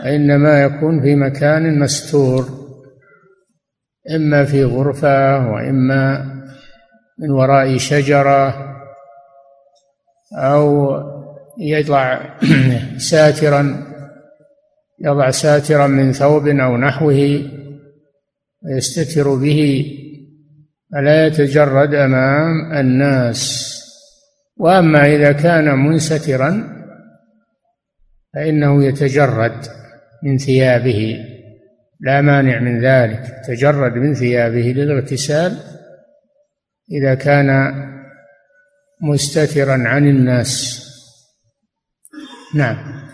[0.00, 2.65] وإنما يكون في مكان مستور.
[4.14, 6.24] إما في غرفة وإما
[7.18, 8.76] من وراء شجرة
[10.32, 10.94] أو
[11.58, 12.18] يضع
[13.10, 13.86] ساترا
[15.00, 17.42] يضع ساترا من ثوب أو نحوه
[18.64, 19.92] ويستتر به.
[20.92, 23.72] فلا يتجرد أمام الناس.
[24.56, 26.76] وأما إذا كان منسترا
[28.34, 29.66] فإنه يتجرد
[30.22, 31.18] من ثيابه.
[32.00, 35.58] لا مانع من ذلك تجرد من ثيابه للاغتسال
[36.92, 37.72] إذا كان
[39.02, 40.82] مستترا عن الناس.
[42.54, 43.06] نعم.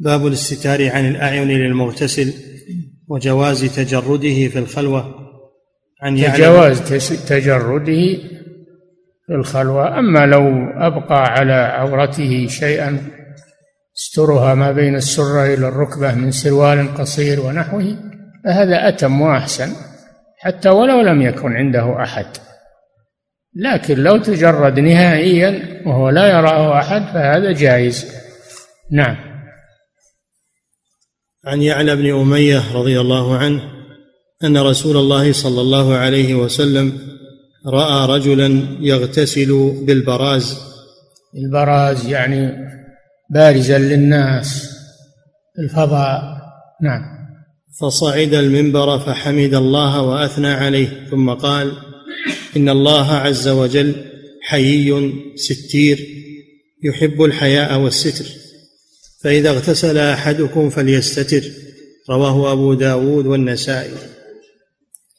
[0.00, 2.32] باب الاستتار عن الأعين للمغتسل
[3.08, 5.14] وجواز تجرده في الخلوة.
[6.02, 6.80] عن جواز
[7.28, 8.16] تجرده
[9.26, 9.98] في الخلوة.
[9.98, 13.15] أما لو أبقى على عورته شيئا
[13.98, 17.96] استرها ما بين السرة إلى الركبة من سروال قصير ونحوه
[18.44, 19.72] فهذا أتم وأحسن
[20.38, 22.26] حتى ولو لم يكن عنده أحد.
[23.54, 28.06] لكن لو تجرد نهائيا وهو لا يراه أحد فهذا جائز.
[28.92, 29.16] نعم.
[31.44, 33.62] عن يعلى بن أمية رضي الله عنه
[34.44, 36.98] أن رسول الله صلى الله عليه وسلم
[37.66, 40.60] رأى رجلا يغتسل بالبراز.
[41.34, 42.66] البراز يعني
[43.30, 44.76] بارزا للناس.
[45.58, 46.22] الفضاء
[46.82, 47.02] نعم.
[47.80, 51.72] فصعد المنبر فحمد الله وأثنى عليه ثم قال
[52.56, 53.94] إن الله عز وجل
[54.42, 56.06] حيي ستير
[56.84, 58.26] يحب الحياء والستر.
[59.22, 61.42] فإذا اغتسل أحدكم فليستتر.
[62.10, 63.94] رواه أبو داود والنسائي.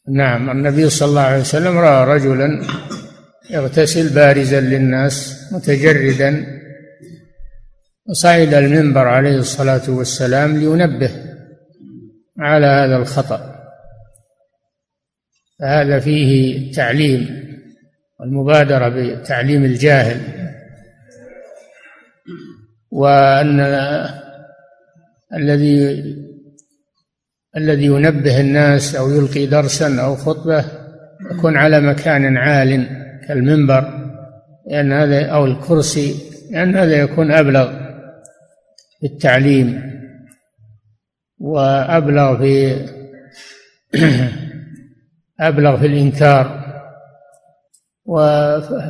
[0.09, 2.67] نعم النبي صلى الله عليه وسلم رأى رجلا
[3.49, 6.56] يغتسل بارزا للناس متجردا
[8.09, 11.11] وصعد المنبر عليه الصلاة والسلام لينبه
[12.39, 13.57] على هذا الخطأ.
[15.59, 17.47] فهذا فيه تعليم
[18.19, 20.21] والمبادرة بتعليم الجاهل
[22.91, 23.59] وأن
[25.33, 26.03] الذي
[27.57, 30.65] الذي ينبه الناس أو يلقي درسا أو خطبة
[31.31, 32.87] يكون على مكان عال
[33.27, 34.07] كالمنبر
[34.67, 36.15] لأن هذا أو الكرسي
[36.51, 37.86] لأن هذا يكون أبلغ.
[38.99, 39.97] في التعليم
[41.39, 42.85] وأبلغ في
[45.39, 46.67] أبلغ في الإنكار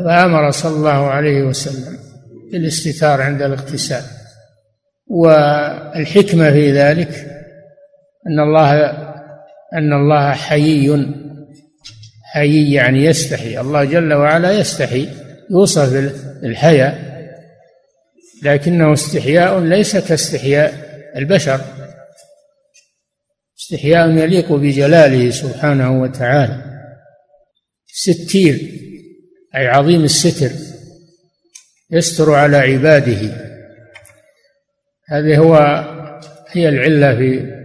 [0.05, 1.97] فأمر صلى الله عليه وسلم
[2.51, 4.03] بالاستتار عند الاغتسال.
[5.08, 7.10] والحكمة في ذلك
[8.28, 8.86] أن الله
[9.74, 11.16] أن الله حيي.
[12.34, 13.60] حيي يعني يستحي.
[13.60, 15.10] الله جل وعلا يستحي
[15.49, 15.93] يوصف
[16.43, 17.07] الحياء
[18.44, 20.74] لكنه استحياء ليس كاستحياء
[21.16, 21.62] البشر.
[23.60, 26.64] استحياء يليق بجلاله سبحانه وتعالى.
[27.88, 28.72] ستير
[29.56, 30.52] أي عظيم الستر
[31.92, 33.48] يستر على عباده.
[35.10, 35.56] هذه هو
[36.48, 37.58] هي العلة في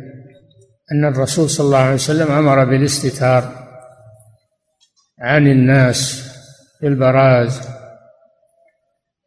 [0.93, 3.63] أن الرسول صلى الله عليه وسلم أمر بالاستتار
[5.19, 6.23] عن الناس
[6.81, 7.61] في البراز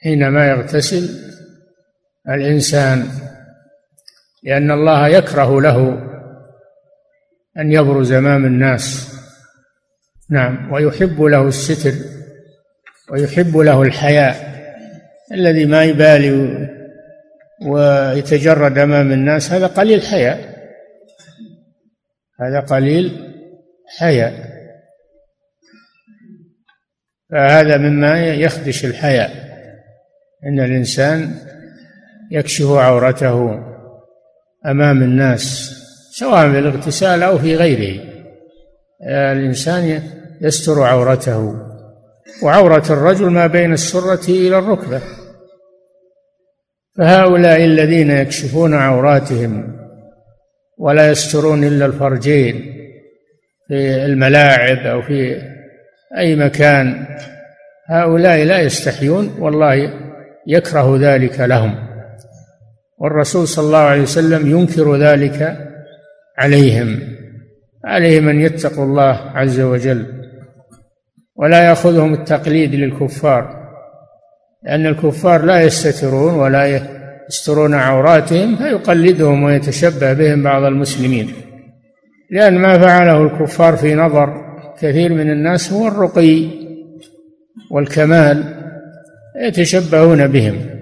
[0.04, 1.35] حينما يغتسل
[2.30, 3.08] الإنسان
[4.44, 6.02] لأن الله يكره له
[7.58, 9.16] أن يبرز أمام الناس.
[10.30, 11.94] نعم ويحب له الستر
[13.10, 14.56] ويحب له الحياء
[15.32, 16.68] الذي ما يبالي
[17.66, 19.52] ويتجرد امام الناس.
[19.52, 20.56] هذا قليل حياء
[22.42, 23.34] هذا قليل
[23.98, 24.56] حياء.
[27.32, 29.32] فهذا مما يخدش الحياء.
[30.46, 31.36] إن الإنسان
[32.32, 33.60] يكشف عورته
[34.66, 35.72] أمام الناس
[36.12, 38.02] سواء في الاغتسال أو في غيره.
[39.10, 40.02] الإنسان
[40.42, 41.56] يستر عورته
[42.44, 45.02] وعورة الرجل ما بين السرة إلى الركبة.
[46.98, 49.76] فهؤلاء الذين يكشفون عوراتهم
[50.78, 52.76] ولا يسترون إلا الفرجين
[53.68, 55.42] في الملاعب أو في
[56.18, 57.08] أي مكان
[57.90, 59.94] هؤلاء لا يستحيون والله
[60.48, 61.95] يكره ذلك لهم.
[62.98, 65.58] والرسول صلى الله عليه وسلم ينكر ذلك
[66.38, 67.00] عليهم
[67.86, 70.06] عليهم أن يتقوا الله عز وجل
[71.36, 73.66] ولا يأخذهم التقليد للكفار
[74.66, 76.82] لأن الكفار لا يستترون ولا
[77.30, 81.34] يسترون عوراتهم فيقلدهم ويتشبه بهم بعض المسلمين.
[82.32, 84.46] لأن ما فعله الكفار في نظر
[84.80, 86.48] كثير من الناس هو الرقي
[87.72, 88.44] والكمال
[89.48, 90.75] يتشبهون بهم.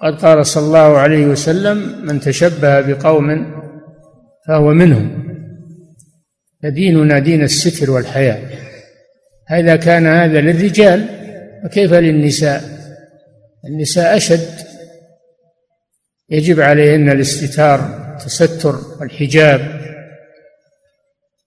[0.00, 3.54] قد قال صلى الله عليه وسلم من تشبه بقوم
[4.46, 5.28] فهو منهم.
[6.62, 8.42] فديننا دين الستر والحياء
[9.46, 11.06] هذا كان هذا للرجال
[11.64, 12.62] وكيف للنساء؟
[13.64, 14.48] النساء أشد.
[16.30, 17.80] يجب عليهن الاستتار
[18.12, 19.80] التستر والحجاب.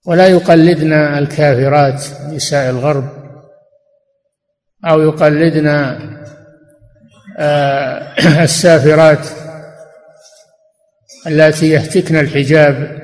[0.06, 3.08] ولا يقلدن الكافرات نساء الغرب.
[4.84, 5.68] أو يقلدن
[8.42, 9.26] السافرات
[11.26, 13.02] اللاتي يهتكن الحجاب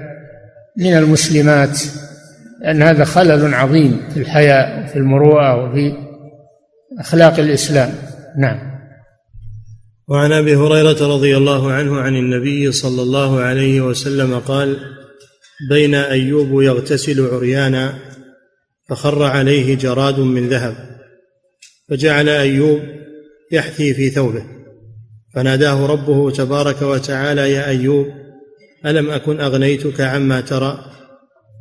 [0.76, 1.78] من المسلمات
[2.60, 5.92] لأن هذا خلل عظيم في الحياء وفي المروءة وفي
[7.00, 7.94] أخلاق الإسلام.
[8.38, 8.68] نعم.
[10.08, 14.76] وعن أبي هريرة رضي الله عنه عن النبي صلى الله عليه وسلم قال
[15.70, 17.94] بين أيوب يغتسل عريانا
[18.88, 20.74] فخر عليه جراد من ذهب
[21.88, 22.80] فجعل أيوب
[23.52, 24.44] يحثي في ثوبه.
[25.34, 28.06] فناداه ربه تبارك وتعالى يا أيوب
[28.86, 30.84] ألم أكن أغنيتك عما ترى؟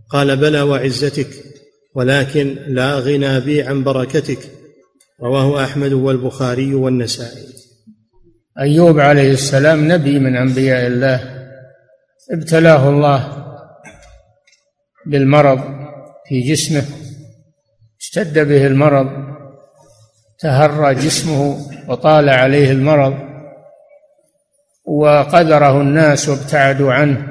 [0.10, 1.28] قال بلى وعزتك
[1.96, 4.40] ولكن لا غنى بي عن بركتك.
[5.24, 7.48] رواه أحمد والبخاري والنسائي.
[8.60, 11.48] أيوب عليه السلام نبي من أنبياء الله.
[12.32, 13.46] ابتلاه الله
[15.06, 15.60] بالمرض
[16.30, 16.86] في جسمه.
[18.00, 19.37] اشتد به المرض.
[20.40, 21.58] تهرى جسمه
[21.88, 23.14] وطال عليه المرض
[24.86, 27.28] وقدره الناس وابتعدوا عنه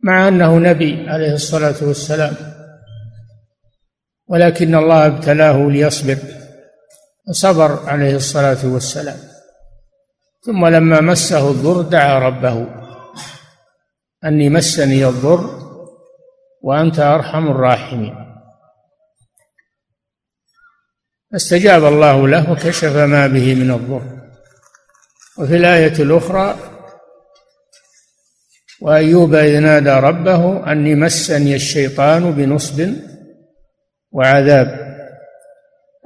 [0.00, 2.34] مع أنه نبي عليه الصلاة والسلام
[4.28, 6.18] ولكن الله ابتلاه ليصبر
[7.28, 9.16] فصبر عليه الصلاة والسلام.
[10.46, 12.66] ثم لما مسه الضر دعا ربه
[14.24, 15.64] أني مسني الضر
[16.62, 18.33] وأنت أرحم الراحمين.
[21.34, 24.02] فاستجاب الله له وكشف ما به من الضر.
[25.38, 26.56] وفي الآية الأخرى
[28.80, 32.88] وأيوب إذ نادى ربه أني مسني الشيطان بنصب
[34.12, 34.96] وعذاب.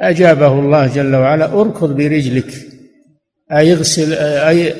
[0.00, 2.54] أجابه الله جل وعلا أركض برجلك
[3.52, 4.74] أي اغسل أي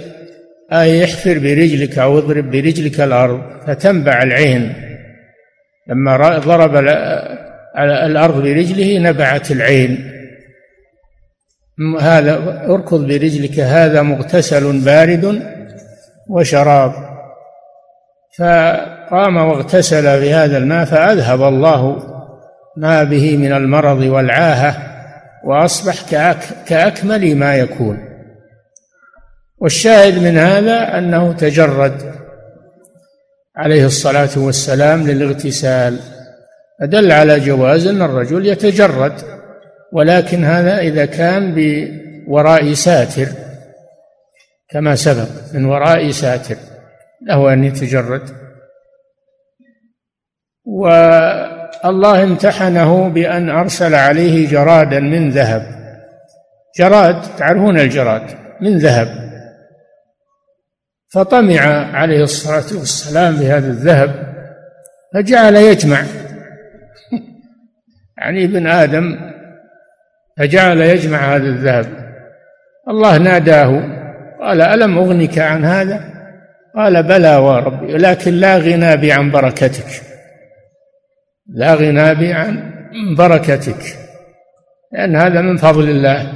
[0.72, 4.74] أي احفر برجلك أو اضرب برجلك الأرض فتنبع العين.
[5.88, 6.76] لما ضرب
[7.78, 10.17] الأرض برجله نبعت العين.
[12.00, 15.42] هذا اركض برجلك هذا مغتسل بارد
[16.28, 16.92] وشراب.
[18.38, 22.02] فقام واغتسل بهذا الماء فأذهب الله
[22.76, 24.76] ما به من المرض والعاهة
[25.44, 27.98] وأصبح كأك كأكمل ما يكون.
[29.58, 32.14] والشاهد من هذا أنه تجرد
[33.56, 35.98] عليه الصلاة والسلام للاغتسال.
[36.82, 39.37] أدل على جواز أن الرجل يتجرد.
[39.92, 43.28] ولكن هذا إذا كان بوراء ساتر
[44.68, 46.56] كما سبق من وراء ساتر
[47.22, 48.22] له أن يتجرد.
[50.64, 55.62] والله امتحنه بأن أرسل عليه جرادا من ذهب.
[56.78, 58.22] جراد تعرفون الجراد
[58.60, 59.28] من ذهب.
[61.12, 61.60] فطمع
[61.96, 64.34] عليه الصلاة والسلام بهذا الذهب
[65.14, 66.02] فجعل يجمع.
[68.18, 69.37] يعني ابن آدم
[70.38, 71.86] فجعل يجمع هذا الذهب.
[72.88, 73.82] الله ناداه
[74.40, 76.00] قال ألم أغنك عن هذا؟
[76.76, 80.02] قال بلى وربي لكن لا غنى بي عن بركتك.
[81.54, 82.70] لا غنى بي عن
[83.18, 83.82] بركتك
[84.92, 86.32] لأن هذا من فضل الله.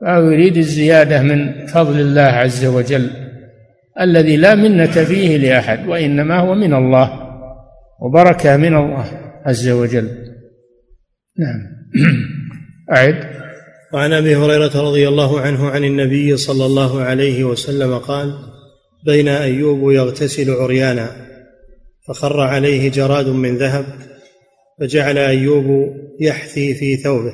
[0.00, 3.10] فهو يريد الزيادة من فضل الله عز وجل
[4.00, 7.10] الذي لا منة فيه لأحد وإنما هو من الله
[8.00, 9.04] وبركة من الله
[9.46, 10.08] عز وجل.
[11.38, 11.76] نعم.
[12.92, 13.36] أعد.
[13.92, 18.38] وعن أبي هريرة رضي الله عنه عن النبي صلى الله عليه وسلم قال
[19.04, 21.10] بين أيوب يغتسل عريانا
[22.08, 23.86] فخر عليه جراد من ذهب
[24.80, 27.32] فجعل أيوب يحثي في ثوبه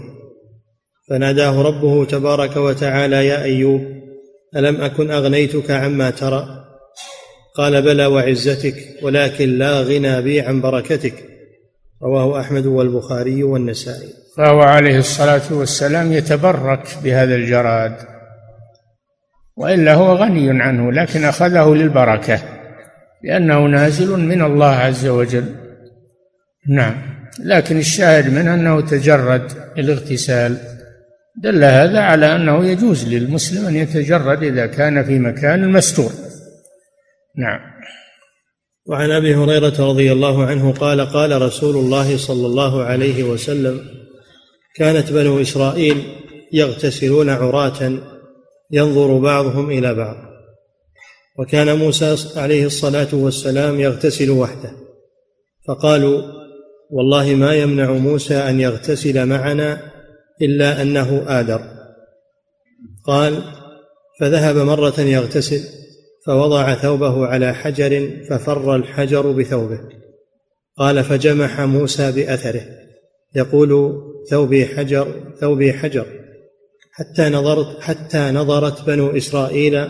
[1.09, 3.81] فناداه ربه تبارك وتعالى يا أيوب
[4.57, 6.65] ألم أكن أغنيتك عما ترى؟
[7.57, 11.32] قال بلى وعزتك ولكن لا غنى بي عن بركتك.
[12.05, 14.09] رواه أحمد والبخاري والنسائي.
[14.37, 17.97] فهو عليه الصلاة والسلام يتبرك بهذا الجراد
[19.57, 22.41] وإلا هو غني عنه لكن أخذه للبركة
[23.25, 25.55] لأنه نازل من الله عز وجل.
[26.69, 26.95] نعم
[27.45, 30.59] لكن الشاهد منه أنه تجرد الاغتسال
[31.43, 36.11] دل هذا على أنه يجوز للمسلم أن يتجرد إذا كان في مكان مستور.
[37.39, 37.72] نعم.
[38.87, 43.81] وعن أبي هريرة رضي الله عنه قال قال رسول الله صلى الله عليه وسلم
[44.77, 46.03] كانت بنو إسرائيل
[46.53, 47.99] يغتسلون عراة
[48.71, 50.17] ينظر بعضهم إلى بعض.
[51.39, 54.71] وكان موسى عليه الصلاة والسلام يغتسل وحده.
[55.69, 56.23] فقالوا
[56.91, 59.91] والله ما يمنع موسى أن يغتسل معنا
[60.43, 61.61] إلا أنه آدر.
[63.05, 63.43] قال
[64.21, 65.82] فذهب مرة يغتسل
[66.27, 69.81] فوضع ثوبه على حجر ففر الحجر بثوبه.
[70.79, 72.63] قال فجمح موسى بأثره.
[73.37, 76.07] يقول ثوبي حجر ثوبي حجر.
[76.93, 79.89] حتى نظرت حتى نظرت بنو إسرائيل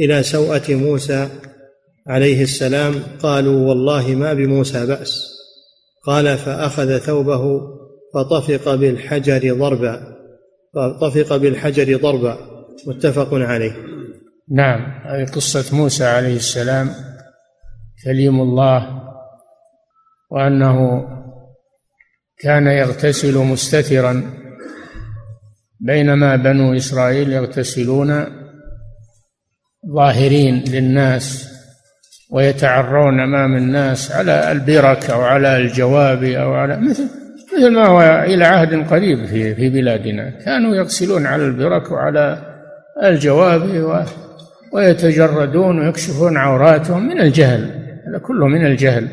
[0.00, 1.28] إلى سوءة موسى
[2.06, 5.24] عليه السلام قالوا والله ما بموسى بأس.
[6.06, 7.60] قال فأخذ ثوبه
[8.14, 10.16] فطفق بالحجر ضربا
[10.74, 12.38] فطفق بالحجر ضربا
[12.86, 13.97] متفق عليه.
[14.50, 16.90] نعم هذه قصة موسى عليه السلام
[18.04, 19.02] كليم الله
[20.30, 21.08] وأنه
[22.38, 24.22] كان يغتسل مستترا.
[25.80, 28.26] بينما بنو إسرائيل يغتسلون
[29.94, 31.48] ظاهرين للناس
[32.30, 37.08] ويتعرون أمام الناس على البرك أو على الجواب أو على مثل
[37.56, 40.30] مثل ما هو إلى عهد قريب في في بلادنا.
[40.30, 42.54] كانوا يغسلون على البرك وعلى
[43.02, 43.62] الجواب
[44.72, 47.60] ويتجردون ويكشفون عوراتهم من الجهل
[48.08, 49.08] هذا كله من الجهل.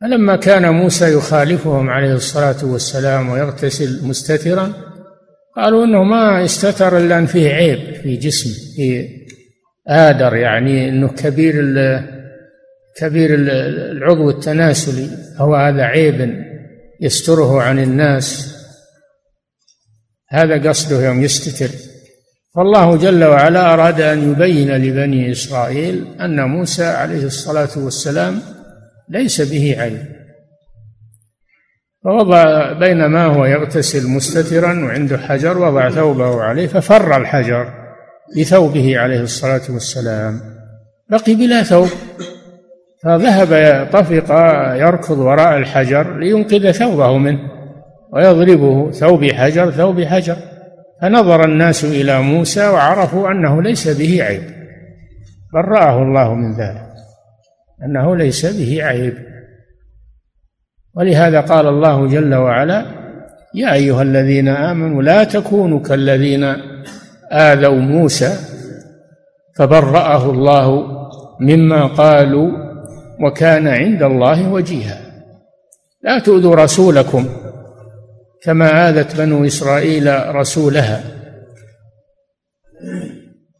[0.00, 4.72] فلما كان موسى يخالفهم عليه الصلاة والسلام ويغتسل مستترا
[5.56, 9.08] قالوا إنه ما استتر إلا أن فيه عيب في جسمه في
[9.88, 11.54] آدر يعني إنه كبير
[12.96, 16.44] كبير العضو التناسلي هو هذا عيب
[17.00, 18.56] يستره عن الناس.
[20.28, 21.70] هذا قصده يوم يستتر.
[22.56, 28.40] فالله جل وعلا أراد أن يبين لبني إسرائيل أن موسى عليه الصلاة والسلام
[29.08, 30.06] ليس به عيب
[32.04, 37.68] فوضع بينما هو يغتسل مستترا وعنده حجر وضع ثوبه عليه ففر الحجر
[38.38, 40.40] بثوبه عليه الصلاة والسلام.
[41.10, 41.88] بقي بلا ثوب
[43.02, 44.34] فذهب طفق
[44.74, 47.38] يركض وراء الحجر لينقذ ثوبه منه
[48.12, 50.36] ويضربه ثوب حجر ثوب حجر.
[51.02, 54.42] فنظر الناس إلى موسى وعرفوا أنه ليس به عيب.
[55.52, 56.86] برأه الله من ذلك
[57.84, 59.14] أنه ليس به عيب.
[60.94, 62.86] ولهذا قال الله جل وعلا
[63.54, 66.44] يا أيها الذين آمنوا لا تكونوا كالذين
[67.32, 68.38] آذوا موسى
[69.56, 70.86] فبرأه الله
[71.40, 72.50] مما قالوا
[73.20, 75.00] وكان عند الله وجيها.
[76.02, 77.28] لا تؤذوا رسولكم
[78.46, 81.02] كما آذت بنو إسرائيل رسولها.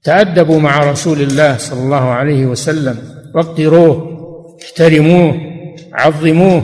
[0.04, 2.98] تأدبوا مع رسول الله صلى الله عليه وسلم
[3.34, 4.16] وقروه
[4.62, 5.34] احترموه
[5.92, 6.62] عظموه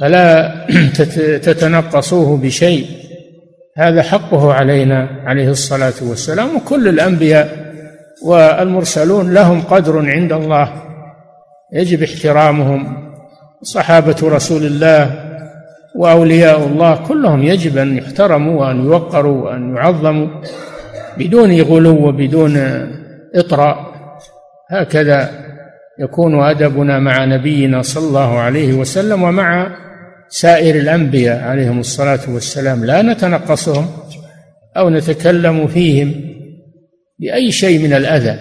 [0.00, 0.54] فلا
[1.46, 2.86] تتنقصوه بشيء.
[3.76, 7.72] هذا حقه علينا عليه الصلاة والسلام وكل الأنبياء
[8.22, 10.82] والمرسلون لهم قدر عند الله.
[11.72, 13.12] يجب احترامهم.
[13.62, 15.31] صحابة رسول الله
[15.96, 20.28] وأولياء الله كلهم يجب أن يحترموا وأن يوقروا وأن يعظموا
[21.18, 22.56] بدون غلو وبدون
[23.34, 23.92] إطراء.
[24.70, 25.30] هكذا
[26.00, 29.76] يكون أدبنا مع نبينا صلى الله عليه وسلم ومع
[30.28, 32.84] سائر الأنبياء عليهم الصلاة والسلام.
[32.84, 33.86] لا نتنقصهم
[34.76, 36.14] أو نتكلم فيهم
[37.18, 38.38] بأي شيء من الأذى.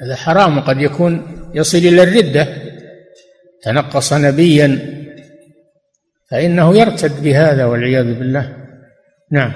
[0.00, 1.22] هذا حرام قد يكون
[1.54, 2.48] يصل إلى الردة.
[3.64, 4.78] تنقص نبيا
[6.32, 8.56] فإنه يرتد بهذا والعياذ بالله.
[9.32, 9.52] نعم.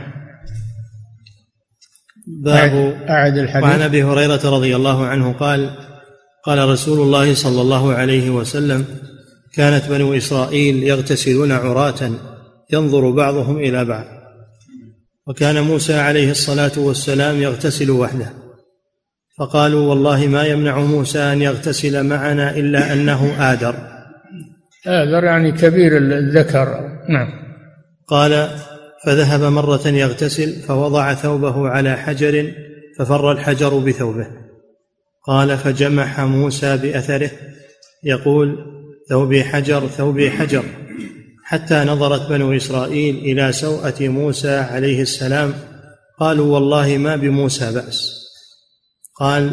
[2.27, 3.65] باب أعد الحديث.
[3.65, 5.71] وعن أبي هريرة رضي الله عنه قال
[6.45, 8.85] قال رسول الله صلى الله عليه وسلم
[9.55, 12.11] كانت بنو إسرائيل يغتسلون عراة
[12.73, 14.05] ينظر بعضهم إلى بعض.
[15.27, 18.33] وكان موسى عليه الصلاة والسلام يغتسل وحده.
[19.39, 23.96] فقالوا والله ما يمنع موسى أن يغتسل معنا إلا أنه آدر.
[24.87, 26.81] آدر يعني كبير الذكر.
[27.09, 27.29] نعم.
[28.09, 28.49] قال
[29.07, 32.53] فذهب مرة يغتسل فوضع ثوبه على حجر
[32.99, 34.27] ففر الحجر بثوبه.
[35.27, 37.31] قال فجمح موسى بأثره
[38.05, 38.57] يقول
[39.09, 40.65] ثوبي حجر ثوبي حجر.
[41.45, 45.55] حتى نظرت بنو إسرائيل إلى سوءة موسى عليه السلام
[46.19, 48.13] قالوا والله ما بموسى بأس.
[49.21, 49.51] قال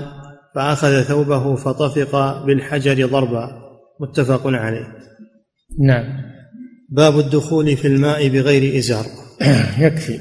[0.56, 3.64] فأخذ ثوبه فطفق بالحجر ضربا.
[4.00, 5.13] متفق عليه.
[5.80, 6.22] نعم.
[6.90, 9.06] باب الدخول في الماء بغير إزار.
[9.86, 10.20] يكفي.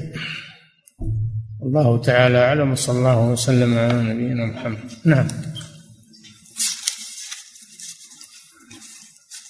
[1.63, 4.91] الله تعالى أعلم وصلى الله وسلم على نبينا محمد.
[5.05, 5.27] نعم.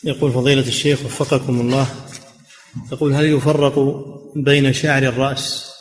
[0.04, 1.88] يقول فضيلة الشيخ وفقكم الله
[2.92, 3.80] يقول هل يفرق
[4.36, 5.72] بين شعر الرأس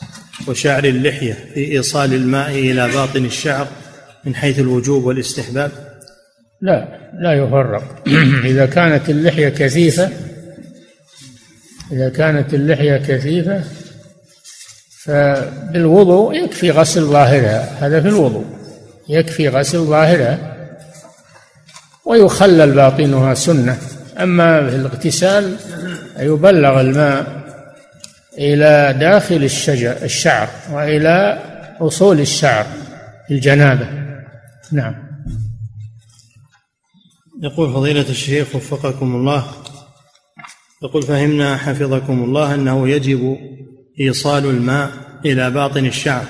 [0.47, 3.67] وشعر اللحية في إيصال الماء إلى باطن الشعر
[4.25, 5.82] من حيث الوجوب والاستحباب؟
[6.63, 7.83] لا لا يفرق.
[8.51, 10.09] إذا كانت اللحية كثيفة
[11.91, 13.63] إذا كانت اللحية كثيفة
[15.03, 17.87] فبالوضوء يكفي غسل ظاهرها.
[17.87, 18.45] هذا في الوضوء.
[19.09, 20.37] يكفي غسل ظاهرها
[22.05, 23.77] ويخلل باطنها سنة.
[24.19, 25.55] أما في الاغتسال
[26.19, 27.43] يبلغ الماء
[28.37, 31.39] إلى داخل الشجر الشعر وإلى
[31.79, 32.65] أصول الشعر
[33.31, 33.87] الجنابة.
[34.71, 35.02] نعم.
[37.43, 39.45] يقول فضيلة الشيخ وفقكم الله.
[40.83, 43.37] يقول فهمنا حفظكم الله أنه يجب
[43.99, 44.91] إيصال الماء
[45.25, 46.25] إلى باطن الشعر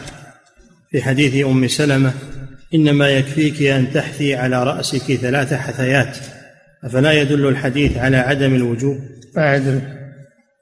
[0.91, 2.13] في حديث أم سلمة
[2.73, 6.17] إنما يكفيك أن تحثي على رأسك ثلاث حثيات
[6.83, 8.97] أفلا يدل الحديث على عدم الوجوب؟
[9.35, 9.93] بعد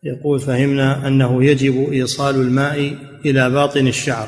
[0.04, 2.96] يقول فهمنا أنه يجب إيصال الماء
[3.26, 4.28] إلى باطن الشعر.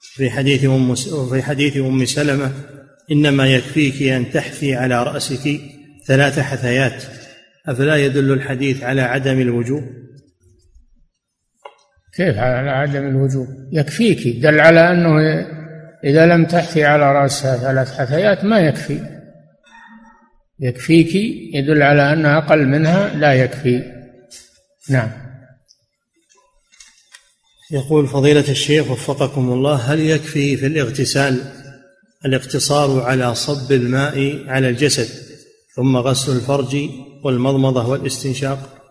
[0.00, 0.94] في حديث أم
[1.30, 2.52] في حديث أم سلمة
[3.12, 5.60] إنما يكفيك أن تحثي على رأسك
[6.06, 7.04] ثلاث حثيات.
[7.66, 9.82] أفلا يدل الحديث على عدم الوجوب؟
[12.16, 14.42] كيف على عدم الوجوب؟ يكفيك.
[14.42, 15.18] دل على أنه
[16.04, 19.00] إذا لم تحثي على رأسها ثلاث حثيات ما يكفي.
[20.60, 21.14] يكفيك
[21.54, 23.82] يدل على أن أقل منها لا يكفي.
[24.90, 25.10] نعم.
[27.70, 31.63] يقول فضيلة الشيخ وفقكم الله هل يكفي في الاغتسال؟
[32.24, 35.08] الاقتصار على صب الماء على الجسد
[35.76, 36.76] ثم غسل الفرج
[37.24, 38.82] والمضمضة والاستنشاق.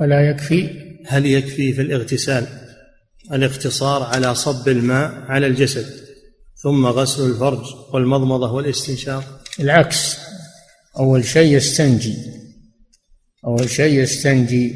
[0.00, 0.70] ولا يكفي.
[1.06, 2.46] هل يكفي في الاغتسال؟
[3.32, 5.86] الاقتصار على صب الماء على الجسد
[6.62, 9.40] ثم غسل الفرج والمضمضة والاستنشاق.
[9.60, 10.16] العكس.
[10.98, 12.16] أول شيء يستنجي.
[13.46, 14.72] أول شيء يستنجي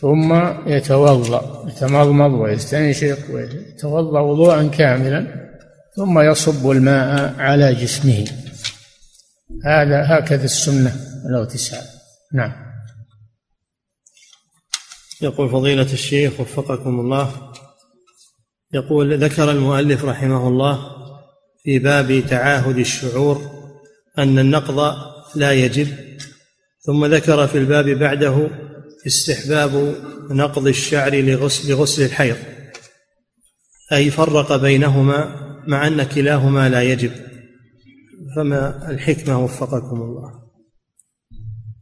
[0.00, 0.34] ثم
[0.66, 5.49] يتوضأ يتمضمض ويستنشق ويتوضأ وضوءا كاملا.
[5.96, 8.24] ثم يصب الماء على جسمه.
[9.64, 11.84] هذا هكذا السنة الاغتسال.
[12.32, 12.52] نعم.
[15.22, 17.52] يقول فضيلة الشيخ وفقكم الله
[18.74, 20.90] يقول ذكر المؤلف رحمه الله
[21.64, 23.50] في باب تعاهد الشعور
[24.18, 24.96] أن النقض
[25.34, 25.88] لا يجب
[26.80, 28.48] ثم ذكر في الباب بعده
[29.06, 29.94] استحباب
[30.30, 32.36] نقض الشعر لغسل, لغسل الحيض
[33.92, 37.10] أي فرق بينهما مع أن كلاهما لا يجب.
[38.36, 40.40] فما الحكمة وفقكم الله.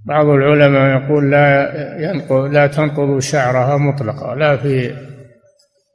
[0.05, 4.35] بعض العلماء يقول لا ينقض لا تنقض شعرها مطلقا.
[4.35, 4.95] لا في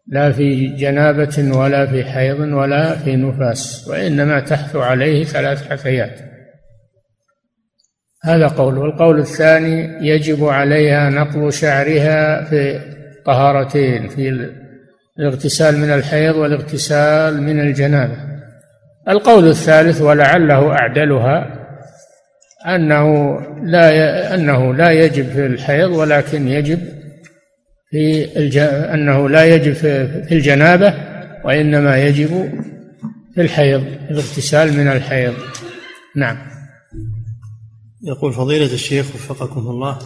[0.08, 6.20] لا في جنابة ولا في حيض ولا في نفاس وإنما تحث عليه ثلاث حثيات.
[8.24, 8.78] هذا قول.
[8.78, 12.80] والقول الثاني يجب عليها نقض شعرها في
[13.26, 14.30] طهارتين في
[15.20, 18.18] الاغتسال من الحيض والاغتسال من الجنابة.
[19.10, 21.64] القول الثالث ولعله أعدلها
[22.68, 26.80] أنه لا أنه لا يجب في الحيض ولكن يجب
[27.92, 28.58] في الج...
[28.58, 30.94] أنه لا يجب في الجنابة
[31.46, 32.50] وإنما يجب
[33.36, 35.34] في الحيض الاغتسال من الحيض.
[36.16, 36.38] نعم.
[38.04, 39.98] يقول فضيلة الشيخ وفقكم الله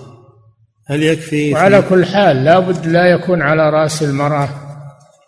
[0.88, 4.67] هل يكفي وعلى كل حال لابد لا يكون على رأس المرأة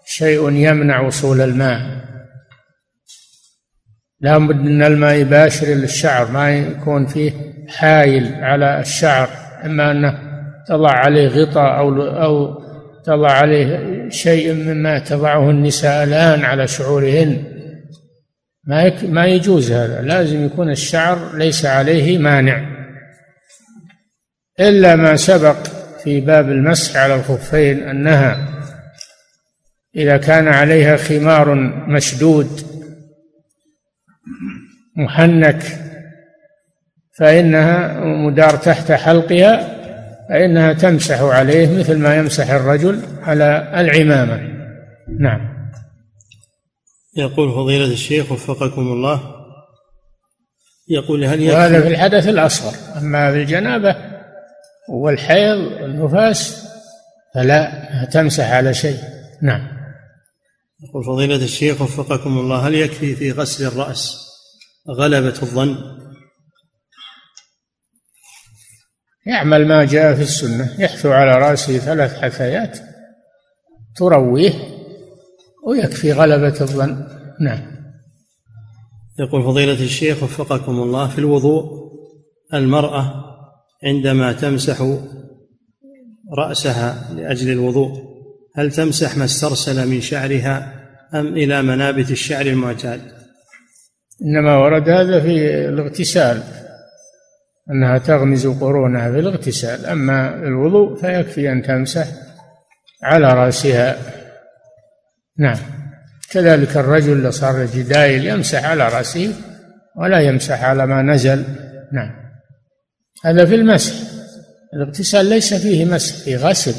[0.09, 1.79] شيء يمنع وصول الماء.
[4.21, 7.31] لابد إن الماء يباشر الشعر ما يكون فيه
[7.67, 9.29] حايل على الشعر
[9.65, 10.19] إما أنه
[10.67, 12.63] تضع عليه غطاء أو أو
[13.05, 17.43] تضع عليه شيء مما تضعه النساء الآن على شعورهن.
[18.63, 22.69] ما ما يجوز هذا لازم يكون الشعر ليس عليه مانع.
[24.59, 25.57] إلا ما سبق
[26.03, 28.58] في باب المسح على الخفين أنها
[29.95, 31.55] إذا كان عليها خمار
[31.87, 32.61] مشدود
[34.95, 35.63] محنك
[37.17, 39.79] فإنها مدار تحت حلقها
[40.29, 44.39] فإنها تمسح عليه مثل ما يمسح الرجل على العمامة.
[45.19, 45.59] نعم.
[47.17, 49.21] يقول فضيلة الشيخ وفقكم الله
[50.89, 53.95] يقول هل يكفي وهذا في الحدث الأصغر أما في الجنابة
[54.89, 56.67] والحيض والنفاس
[57.35, 57.71] فلا
[58.11, 58.97] تمسح على شيء.
[59.41, 59.78] نعم.
[60.83, 64.17] يقول فضيلة الشيخ وفقكم الله هل يكفي في غسل الرأس
[64.89, 65.77] غلبة الظن؟
[69.25, 72.79] يعمل ما جاء في السنة يحثو على رأسه ثلاث حثيات
[73.95, 74.53] ترويه
[75.67, 77.07] ويكفي غلبة الظن.
[77.41, 77.79] نعم.
[79.19, 81.89] يقول فضيلة الشيخ وفقكم الله في الوضوء
[82.53, 83.25] المرأة
[83.83, 84.97] عندما تمسح
[86.37, 88.08] رأسها لأجل الوضوء
[88.59, 90.73] هل تمسح ما استرسل من شعرها
[91.13, 93.01] أم إلى منابت الشعر المعتاد؟
[94.21, 96.43] إنما ورد هذا في الاغتسال
[97.71, 99.85] أنها تغمز قرونها في الاغتسال.
[99.85, 102.07] أما الوضوء فيكفي أن تمسح
[103.03, 103.97] على رأسها.
[105.37, 105.57] نعم.
[106.31, 109.33] كذلك الرجل صار جدايل يمسح على رأسه
[109.97, 111.43] ولا يمسح على ما نزل.
[111.93, 112.11] نعم.
[113.25, 113.93] هذا في المسح.
[114.73, 116.75] الاغتسال ليس فيه مسح فيه غسل.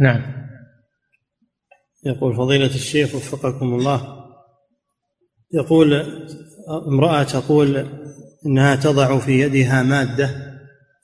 [0.00, 0.37] نعم.
[2.08, 4.18] يقول فضيلة الشيخ وفقكم الله.
[5.54, 5.94] يقول
[6.88, 7.86] امرأة تقول
[8.46, 10.30] إنها تضع في يدها مادة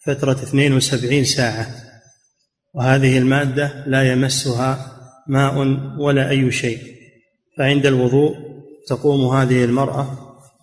[0.06, 1.66] فترة 72 ساعة
[2.74, 4.94] وهذه المادة لا يمسها
[5.28, 6.78] ماء ولا أي شيء
[7.58, 8.36] فعند الوضوء
[8.86, 10.18] تقوم هذه المرأة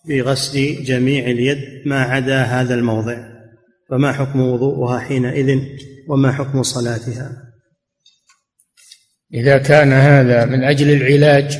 [0.07, 3.31] بغسل جميع اليد ما عدا هذا الموضع
[3.89, 5.59] فما حكم وضوءها حينئذ
[6.09, 7.50] وما حكم صلاتها؟
[9.33, 11.59] إذا كان هذا من أجل العلاج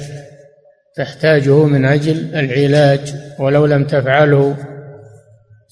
[0.96, 4.58] تحتاجه من أجل العلاج ولو لم تفعله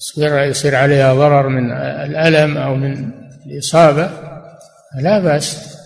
[0.00, 3.10] يصير يصير عليها ضرر من الألم أو من
[3.46, 4.10] الإصابة
[5.00, 5.76] لا بأس.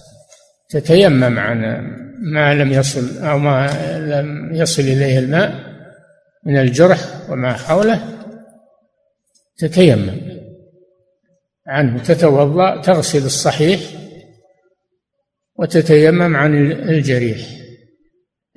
[0.69, 5.55] تتيمم عن ما لم يصل أو ما لم يصل إليه الماء
[6.47, 6.99] من الجرح
[7.29, 8.01] وما حوله.
[9.59, 10.21] تتيمم
[11.67, 13.81] عنه تتوضأ تغسل الصحيح.
[15.59, 17.39] وتتيمم عن الجريح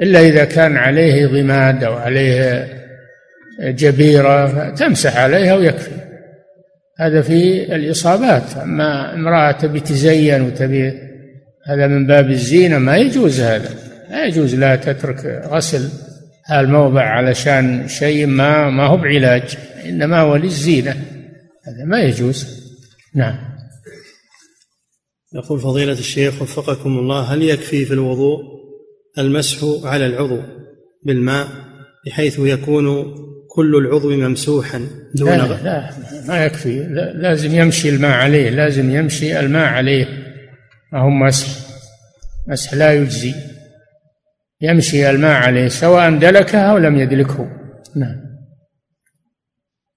[0.02, 2.68] إلا إذا كان عليه ضماد أو عليه
[3.60, 5.92] جبيرة تمسح عليها ويكفي.
[7.00, 8.58] هذا في الإصابات.
[8.64, 10.94] أما امرأة تبي تزين وتبي
[11.68, 13.70] هذا من باب الزينة ما يجوز هذا.
[14.10, 15.90] لا يجوز لا تترك غسل
[16.52, 20.92] الموضع علشان شيء ما ما هو بعلاج إنما هو للزينة.
[21.68, 22.68] هذا ما يجوز.
[23.16, 23.47] نعم.
[25.36, 28.40] يقول فضيلة الشيخ وفقكم الله هل يكفي في الوضوء
[29.18, 30.42] المسح على العضو
[31.04, 31.48] بالماء
[32.06, 33.16] بحيث يكون
[33.50, 35.90] كل العضو ممسوحا دون لا, لا
[36.28, 36.80] ما يكفي.
[36.80, 40.06] لا لازم يمشي الماء عليه لازم يمشي الماء عليه.
[40.94, 41.48] ما هو مسح؟
[42.48, 43.34] مسح لا يجزي.
[44.62, 47.50] يمشي الماء عليه سواء دلكه أو لم يدلكه.
[47.96, 48.28] نعم.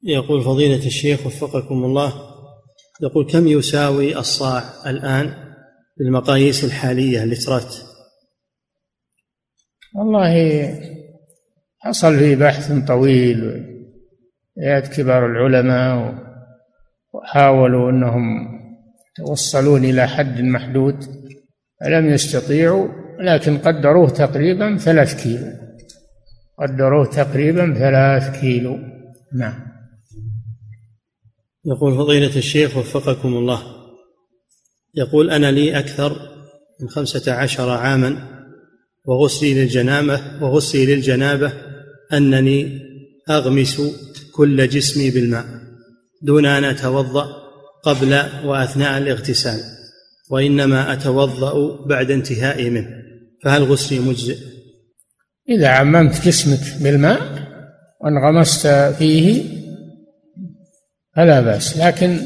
[0.03, 2.30] يقول فضيلة الشيخ وفقكم الله
[3.03, 5.35] يقول كم يساوي الصاع الآن
[5.99, 7.77] بالمقاييس الحالية اللترات
[9.95, 10.35] والله
[11.79, 13.67] حصل فيه بحث طويل
[14.57, 16.15] يد كبار العلماء
[17.13, 18.49] وحاولوا إنهم
[19.19, 21.05] يتوصلون إلى حد محدود
[21.81, 22.89] فلم يستطيعوا
[23.21, 25.53] لكن قدروه تقريبا ثلاث كيلو.
[26.59, 28.79] قدروه تقريبا ثلاث كيلو.
[29.35, 29.70] نعم.
[31.67, 33.63] يقول فضيلة الشيخ وفقكم الله
[34.95, 36.17] يقول أنا لي أكثر
[36.81, 38.29] من خمسة عشر عاما
[39.05, 41.53] وغسلي للجنابة وغسلي للجنابة
[42.13, 42.79] أنني
[43.31, 43.83] أغمس
[44.33, 45.45] كل جسمي بالماء
[46.23, 47.27] دون أن أتوضأ
[47.85, 49.61] قبل وأثناء الاغتسال
[50.31, 52.89] وإنما أتوضأ بعد انتهائي منه
[53.45, 54.37] فهل غسلي مجزئ؟
[55.49, 57.21] إذا عممت جسمك بالماء
[58.01, 58.67] وانغمست
[58.99, 59.60] فيه
[61.17, 61.79] فلا بأس.
[61.79, 62.19] لكن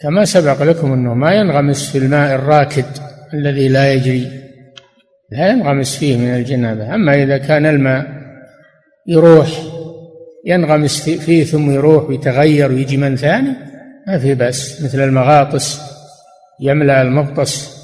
[0.00, 2.84] كما سبق لكم أنه ما ينغمس في الماء الراكد
[3.34, 4.42] الذي لا يجري
[5.30, 6.94] لا ينغمس فيه من الجنابة.
[6.94, 8.06] أما إذا كان الماء
[9.06, 9.48] يروح
[10.46, 13.56] ينغمس فيه ثم يروح ويتغير ويجي من ثاني
[14.06, 14.82] ما في بأس.
[14.84, 15.80] مثل المغاطس
[16.60, 17.82] يملأ المغطس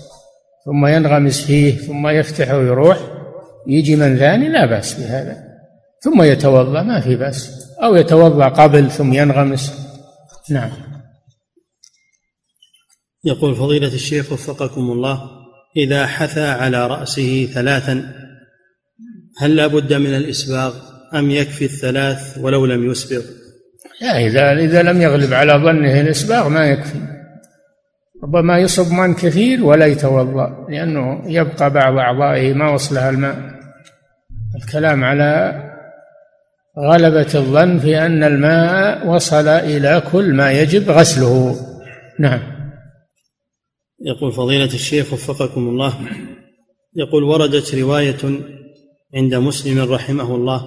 [0.65, 2.99] ثم ينغمس فيه ثم يفتح ويروح
[3.67, 5.37] يجي من ثاني لا بأس بهذا.
[6.01, 7.58] ثم يتوضأ ما في بأس.
[7.83, 9.89] أو يتوضأ قبل ثم ينغمس.
[10.51, 10.71] نعم.
[13.25, 15.23] يقول فضيلة الشيخ وفقكم الله
[15.77, 18.15] إذا حثى على رأسه ثلاثا
[19.39, 20.75] هل لا بد من الإسباغ؟
[21.15, 23.23] أم يكفي الثلاث ولو لم يسبغ؟
[24.01, 26.99] لا إذا إذا لم يغلب على ظنه الإسباغ ما يكفي.
[28.23, 33.59] ربما يصب ماء كثير ولا يتوضأ لأنه يبقى بعض أعضائه ما وصلها الماء.
[34.63, 35.63] الكلام على
[36.79, 41.57] غلبة الظن في أن الماء وصل إلى كل ما يجب غسله.
[42.19, 42.41] نعم.
[44.01, 45.95] يقول فضيلة الشيخ وفقكم الله.
[46.97, 48.41] يقول وردت رواية
[49.15, 50.63] عند مسلم رحمه الله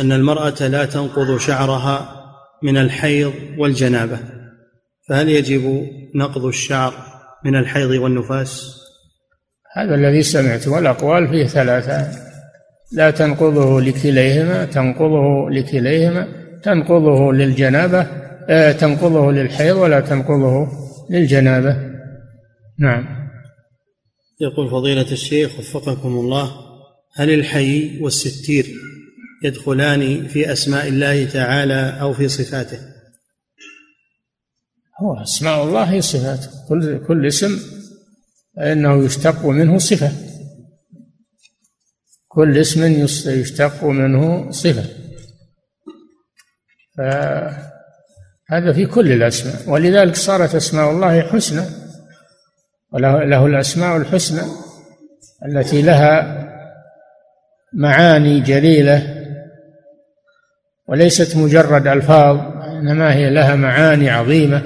[0.00, 2.22] أن المرأة لا تنقض شعرها
[2.62, 4.18] من الحيض والجنابة.
[5.08, 6.92] فهل يجب نقض الشعر
[7.44, 8.78] من الحيض والنفاس؟
[9.76, 12.31] هذا الذي سمعت والأقوال فيه ثلاثة.
[12.92, 16.28] لا تنقضه لكليهما تنقضه لكليهما
[16.62, 18.06] تنقضه للجنابة
[18.48, 20.68] آه تنقضه للحيض ولا تنقضه
[21.10, 21.76] للجنابة.
[22.78, 23.22] نعم.
[24.40, 26.52] يقول فضيلة الشيخ وفقكم الله
[27.14, 28.66] هل الحي والستير
[29.44, 32.78] يدخلان في أسماء الله تعالى أو في صفاته؟
[35.02, 37.58] هو أسماء الله هي صفاته كل كل اسم
[38.56, 40.12] فإنه يشتق منه صفة.
[42.34, 42.84] كل اسم
[43.26, 44.84] يشتق منه صفة.
[46.98, 49.70] فهذا في كل الأسماء.
[49.70, 51.62] ولذلك صارت أسماء الله حسنى.
[52.92, 54.42] وله له الأسماء الحسنى
[55.46, 56.42] التي لها
[57.72, 59.24] معاني جليلة.
[60.88, 64.62] وليست مجرد ألفاظ إنما هي لها معاني عظيمة.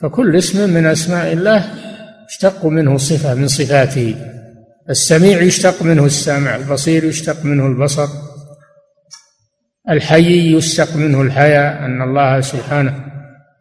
[0.00, 1.64] فكل اسم من أسماء الله
[2.28, 4.16] اشتق منه صفة من صفاته.
[4.90, 8.08] السميع يشتق منه السمع البصير يشتق منه البصر
[9.90, 13.04] الحي يشتق منه الحياء أن الله سبحانه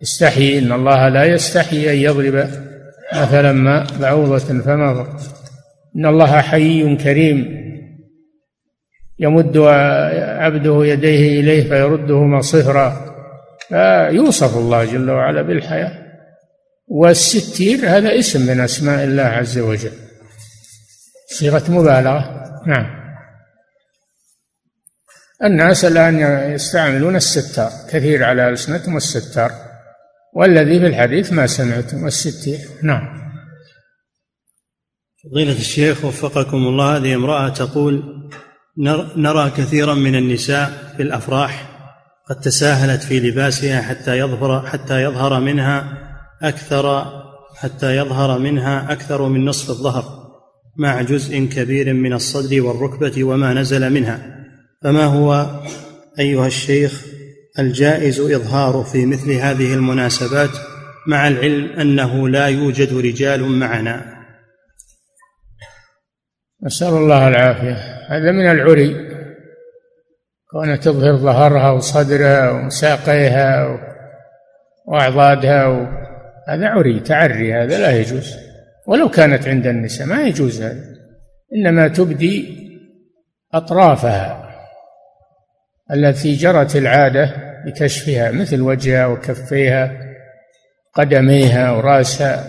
[0.01, 2.49] يستحي إن الله لا يستحي أن يضرب
[3.15, 5.17] مثلا ما بعوضة فما
[5.95, 7.63] إن الله حي كريم
[9.19, 13.13] يمد عبده يديه إليه فيردهما صفرا
[13.69, 16.03] فيوصف الله جل وعلا بالحياة.
[16.87, 19.91] والستير هذا اسم من أسماء الله عز وجل.
[21.39, 22.43] صيغة مبالغة.
[22.67, 23.03] نعم.
[25.43, 26.19] الناس الآن
[26.53, 29.51] يستعملون الستار كثير على ألسنتهم الستار.
[30.33, 33.23] والذي في الحديث ما سمعتم الستير نعم.
[35.23, 38.03] فضيلة الشيخ وفقكم الله هذه امرأة تقول
[39.17, 41.69] نرى كثيرا من النساء في الأفراح
[42.29, 45.97] قد تساهلت في لباسها حتى يظهر حتى يظهر منها
[46.41, 47.05] أكثر
[47.55, 50.22] حتى يظهر منها أكثر من نصف الظهر.
[50.77, 54.45] مع جزء كبير من الصدر والركبة وما نزل منها.
[54.83, 55.61] فما هو
[56.19, 57.05] أيها الشيخ
[57.59, 60.49] الجائز اظهاره في مثل هذه المناسبات
[61.07, 64.13] مع العلم أنه لا يوجد رجال معنا؟
[66.63, 67.77] نسأل الله العافية.
[68.09, 69.13] هذا من العري.
[70.51, 73.79] كونها تظهر ظهرها وصدرها وساقيها
[74.87, 75.87] وأعضادها و...
[76.47, 78.52] هذا عري تعري هذا لا يجوز.
[78.87, 80.83] ولو كانت عند النساء ما يجوز هذا.
[81.55, 82.63] إنما تبدي
[83.53, 84.49] أطرافها
[85.93, 89.91] التي جرت العادة بكشفها مثل وجهها وكفيها
[90.93, 92.45] قدميها ورأسها.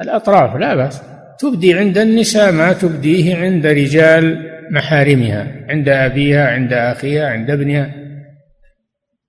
[0.00, 1.02] الأطراف لا بأس.
[1.38, 7.94] تبدي عند النساء ما تبديه عند رجال محارمها عند أبيها عند أخيها عند ابنها.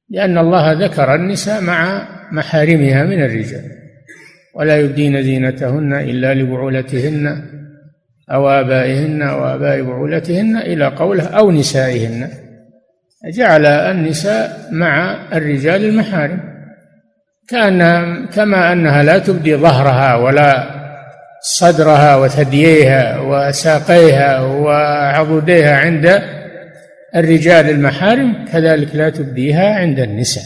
[0.09, 3.79] لأن الله ذكر النساء مع محارمها من الرجال.
[4.55, 7.43] ولا يبدين زينتهن إلا لبعولتهن
[8.31, 12.29] أو آبائهن أو آباء بعولتهن إلى قوله أو نسائهن.
[13.33, 16.39] جعل النساء مع الرجال المحارم.
[17.47, 17.81] كان
[18.25, 20.79] كما أنها لا تبدي ظهرها ولا
[21.41, 26.21] صدرها وثدييها وساقيها وعضديها عند
[27.15, 30.43] الرجال المحارم كذلك لا تبديها عند النساء.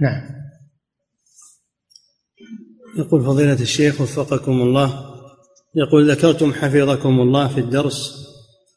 [0.00, 0.43] نعم.
[2.98, 4.94] يقول فضيلة الشيخ وفقكم الله
[5.76, 8.24] يقول ذكرتم حفظكم الله في الدرس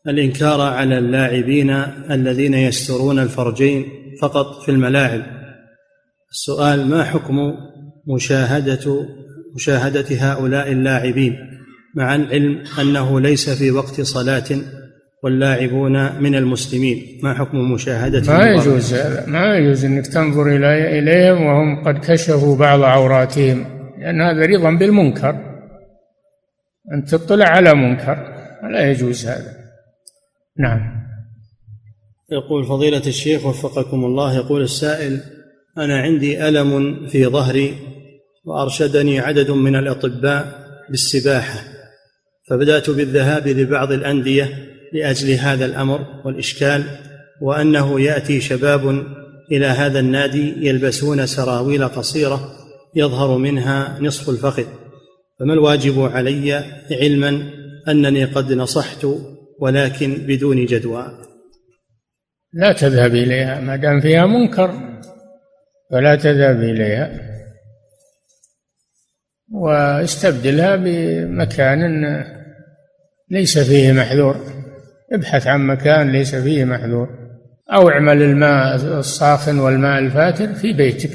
[0.08, 1.70] الإنكار على اللاعبين
[2.12, 3.86] الذين يسترون الفرجين
[4.22, 5.22] فقط في الملاعب.
[6.32, 7.36] السؤال ما حكم
[8.08, 9.08] مشاهدة
[9.56, 11.36] مشاهدة هؤلاء اللاعبين
[11.96, 14.46] مع العلم أنه ليس في وقت صلاة
[15.24, 18.94] واللاعبون من المسلمين؟ ما حكم مشاهدة ما يجوز
[19.28, 20.56] ما يجوز أنك تنظر
[21.00, 23.77] إليهم وهم قد كشفوا بعض عوراتهم.
[24.08, 25.36] لأن هذا رضا بالمنكر.
[26.94, 28.34] أن تطلع على منكر
[28.72, 29.54] لا يجوز هذا.
[30.60, 31.08] نعم.
[32.32, 35.20] يقول فضيلة الشيخ وفقكم الله يقول السائل
[35.78, 37.74] أنا عندي ألم في ظهري
[38.46, 41.60] وأرشدني عدد من الأطباء بالسباحة
[42.50, 44.50] فبدأت بالذهاب لبعض الأندية
[44.94, 46.84] لأجل هذا الأمر والإشكال
[47.42, 49.04] وأنه يأتي شباب
[49.52, 52.58] إلى هذا النادي يلبسون سراويل قصيرة
[52.96, 54.66] يظهر منها نصف الفخذ.
[55.40, 57.50] فما الواجب علي علما
[57.88, 59.08] أنني قد نصحت
[59.60, 61.08] ولكن بدون جدوى؟
[62.54, 64.74] لا تذهب إليها ما دام فيها منكر
[65.92, 67.12] فلا تذهب إليها.
[69.52, 72.24] واستبدلها بمكان
[73.30, 74.36] ليس فيه محذور.
[75.14, 77.10] ابحث عن مكان ليس فيه محذور.
[77.74, 81.12] أو اعمل الماء الساخن والماء الفاتر في بيتك.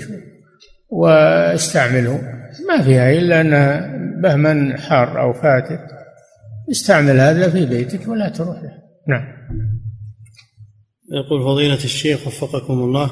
[0.92, 2.20] واستعمله.
[2.68, 5.78] ما فيها إلا أنها بهما حار أو فاتر
[6.70, 8.72] استعمل هذا في بيتك ولا تروح له.
[9.08, 9.24] نعم.
[11.12, 13.10] يقول فضيلة الشيخ وفقكم الله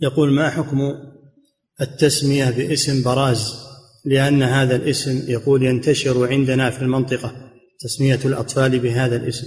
[0.00, 0.78] يقول ما حكم
[1.80, 3.66] التسمية باسم براز؟
[4.04, 7.32] لأن هذا الاسم يقول ينتشر عندنا في المنطقة
[7.80, 9.46] تسمية الأطفال بهذا الاسم.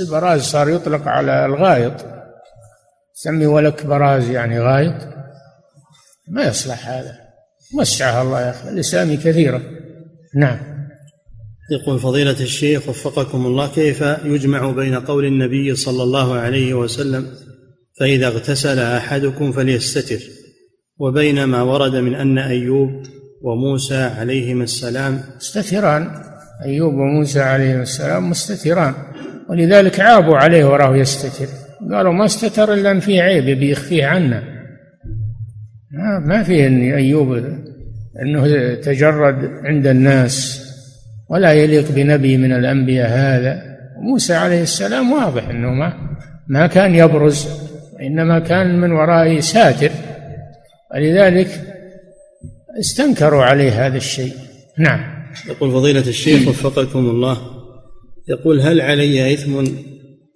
[0.00, 2.06] البراز صار يطلق على الغائط.
[3.14, 5.21] سمي ولك براز يعني غايط
[6.28, 7.18] ما يصلح هذا.
[7.74, 9.62] وسعها الله يا أخي الأسامي كثيرة
[10.36, 10.58] نعم.
[11.72, 17.26] يقول فضيلة الشيخ وفقكم الله كيف يجمع بين قول النبي صلى الله عليه وسلم
[18.00, 20.20] فإذا اغتسل أحدكم فليستتر
[20.98, 23.02] وبين ما ورد من أن أيوب
[23.42, 25.22] وموسى عليهما السلام.
[25.36, 26.10] مستتران.
[26.64, 28.94] أيوب وموسى عليهما السلام مستتران.
[29.50, 31.46] ولذلك عابوا عليه وراه يستتر.
[31.92, 34.61] قالوا ما استتر إلا أن فيه عيب يبي يخفيه عنا.
[36.26, 37.34] ما فيه أن أيوب
[38.22, 40.62] أنه تجرد عند الناس
[41.30, 43.62] ولا يليق بنبي من الأنبياء هذا.
[44.02, 45.92] موسى عليه السلام واضح أنه ما
[46.48, 47.48] ما كان يبرز
[48.00, 49.90] إنما كان من وراء ساتر.
[50.94, 51.48] ولذلك
[52.80, 54.32] استنكروا عليه هذا الشيء.
[54.78, 55.00] نعم.
[55.48, 57.38] يقول فضيلة الشيخ وفقكم الله
[58.28, 59.64] يقول هل علي إثم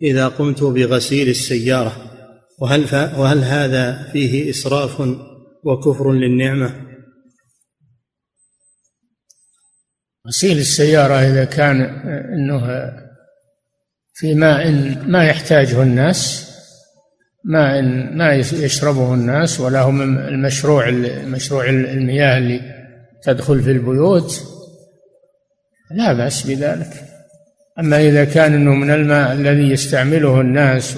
[0.03, 1.93] إذا قمت بغسيل السيارة؟
[2.59, 2.85] وهل
[3.19, 5.03] وهل هذا فيه إسراف
[5.67, 6.87] وكفر للنعمة.
[10.29, 11.81] غسيل السيارة إذا كان
[12.35, 12.61] أنه
[14.15, 14.71] في ماء
[15.09, 16.51] ما يحتاجه الناس
[17.45, 17.83] ماء
[18.17, 22.61] ما يشربه الناس ولا هم المشروع المشروع المياه اللي
[23.23, 24.43] تدخل في البيوت
[25.91, 27.05] لا بأس بذلك.
[27.79, 30.97] أما إذا كان أنه من الماء الذي يستعمله الناس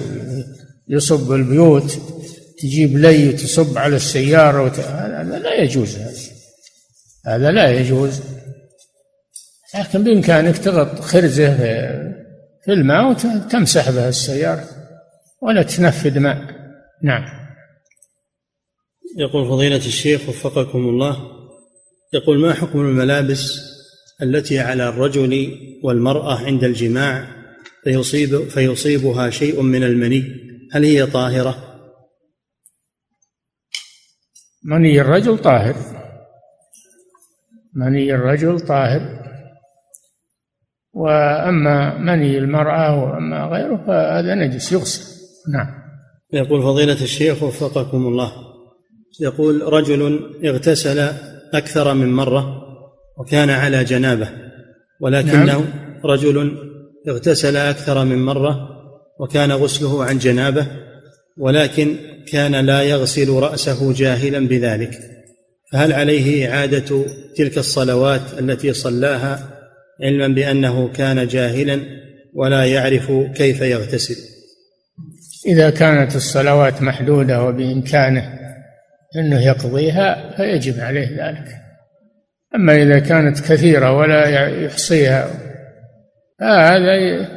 [0.87, 2.18] يصب البيوت
[2.61, 4.79] تجيب لي وتصب على السيارة وت...
[4.79, 6.17] هذا لا يجوز هذا.
[7.25, 8.21] هذا لا يجوز.
[9.75, 11.57] لكن بإمكانك تغط خرزة
[12.65, 14.65] في الماء وتمسح بها السيارة
[15.41, 16.37] ولا تنفذ ماء.
[17.03, 17.39] نعم.
[19.17, 21.17] يقول فضيلة الشيخ وفقكم الله
[22.13, 23.59] يقول ما حكم الملابس
[24.21, 27.27] التي على الرجل والمرأة عند الجماع
[27.83, 30.23] فيصيب فيصيبها شيء من المني؟
[30.71, 31.68] هل هي طاهرة؟
[34.69, 35.75] مني الرجل؟ طاهر.
[37.73, 39.19] مني الرجل؟ طاهر.
[40.93, 45.03] وأما مني المرأة وأما غيره فهذا نجس يغسل.
[45.53, 45.67] نعم.
[46.33, 48.31] يقول فضيلة الشيخ وفقكم الله.
[49.21, 51.13] يقول رجل اغتسل
[51.53, 52.61] أكثر من مرة
[53.17, 54.29] وكان على جنابة
[55.01, 55.63] ولكنه نعم.
[56.05, 56.57] رجل
[57.07, 58.69] اغتسل أكثر من مرة
[59.19, 60.67] وكان غسله عن جنابة
[61.39, 61.95] ولكن
[62.31, 64.99] كان لا يغسل رأسه جاهلا بذلك.
[65.71, 69.39] فهل عليه إعادة تلك الصلوات التي صلاها
[70.03, 71.79] علما بأنه كان جاهلا
[72.33, 74.15] ولا يعرف كيف يغتسل؟
[75.47, 78.39] إذا كانت الصلوات محدودة وبإمكانه
[79.15, 81.47] أنه يقضيها فيجب عليه ذلك.
[82.55, 85.27] أما إذا كانت كثيرة ولا يحصيها
[86.39, 87.27] فهذا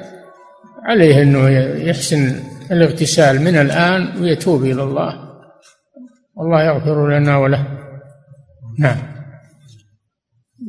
[0.84, 1.48] عليه أنه
[1.88, 5.32] يحسن الاغتسال من الآن ويتوب إلى الله.
[6.36, 7.66] والله يغفر لنا وله.
[8.78, 9.12] نعم.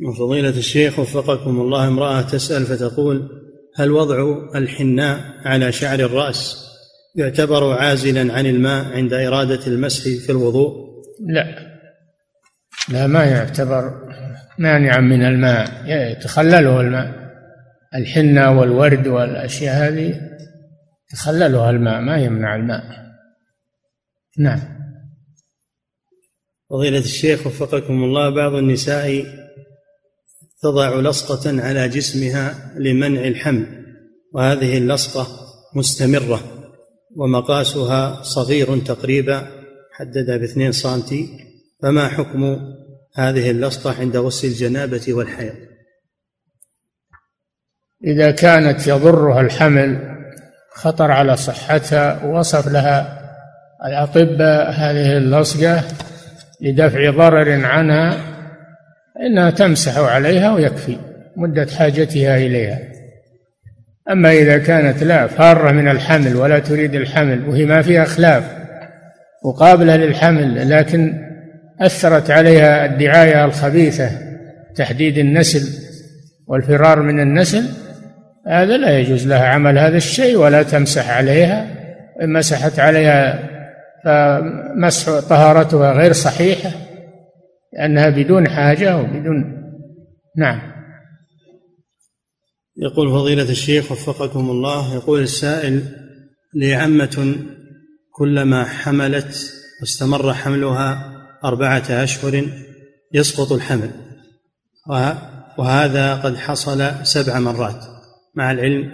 [0.08, 3.28] وفضيلة الشيخ وفقكم الله امرأة تسأل فتقول
[3.76, 6.64] هل وضع الحناء على شعر الرأس
[7.16, 10.72] يعتبر عازلا عن الماء عند إرادة المسح في الوضوء؟
[11.26, 11.74] لا.
[12.88, 13.92] لا ما يعتبر
[14.58, 15.68] مانعا من الماء.
[15.86, 17.24] يتخلله الماء.
[17.94, 20.20] الحنة والورد والأشياء هذه
[21.12, 22.82] يتخللها الماء ما يمنع الماء.
[24.38, 24.60] نعم.
[26.70, 29.24] فضيلة الشيخ وفقكم الله بعض النساء
[30.62, 33.84] تضع لصقة على جسمها لمنع الحمل
[34.32, 35.26] وهذه اللصقة
[35.76, 36.40] مستمرة
[37.16, 39.48] ومقاسها صغير تقريبا
[39.92, 41.28] حددها باثنين سنتي.
[41.82, 42.58] فما حكم
[43.14, 45.54] هذه اللصقة عند غسل الجنابة والحيض؟
[48.04, 50.13] إذا كانت يضرها الحمل
[50.74, 53.20] خطر على صحتها ووصف لها
[53.86, 55.82] الأطباء هذه اللصقة
[56.60, 58.16] لدفع ضرر عنها
[59.26, 60.96] إنها تمسح عليها ويكفي
[61.36, 62.78] مدة حاجتها إليها.
[64.10, 68.44] أما إذا كانت لا فارة من الحمل ولا تريد الحمل وهي ما فيها خلاف
[69.44, 71.24] وقابلة للحمل لكن
[71.80, 74.10] أثرت عليها الدعاية الخبيثة
[74.74, 75.80] تحديد النسل
[76.46, 77.83] والفرار من النسل
[78.46, 81.84] هذا لا يجوز لها عمل هذا الشيء ولا تمسح عليها.
[82.22, 83.50] إن مسحت عليها
[84.04, 86.70] فمسح طهارتها غير صحيحة
[87.72, 89.64] لأنها بدون حاجة وبدون
[90.36, 90.60] نعم.
[92.76, 95.82] يقول فضيلة الشيخ وفقكم الله يقول السائل
[96.54, 97.34] لي عمة
[98.12, 101.12] كلما حملت واستمر حملها
[101.44, 102.46] أربعة أشهر
[103.12, 103.90] يسقط الحمل
[105.58, 107.93] وهذا قد حصل سبع مرات.
[108.34, 108.90] مع العلم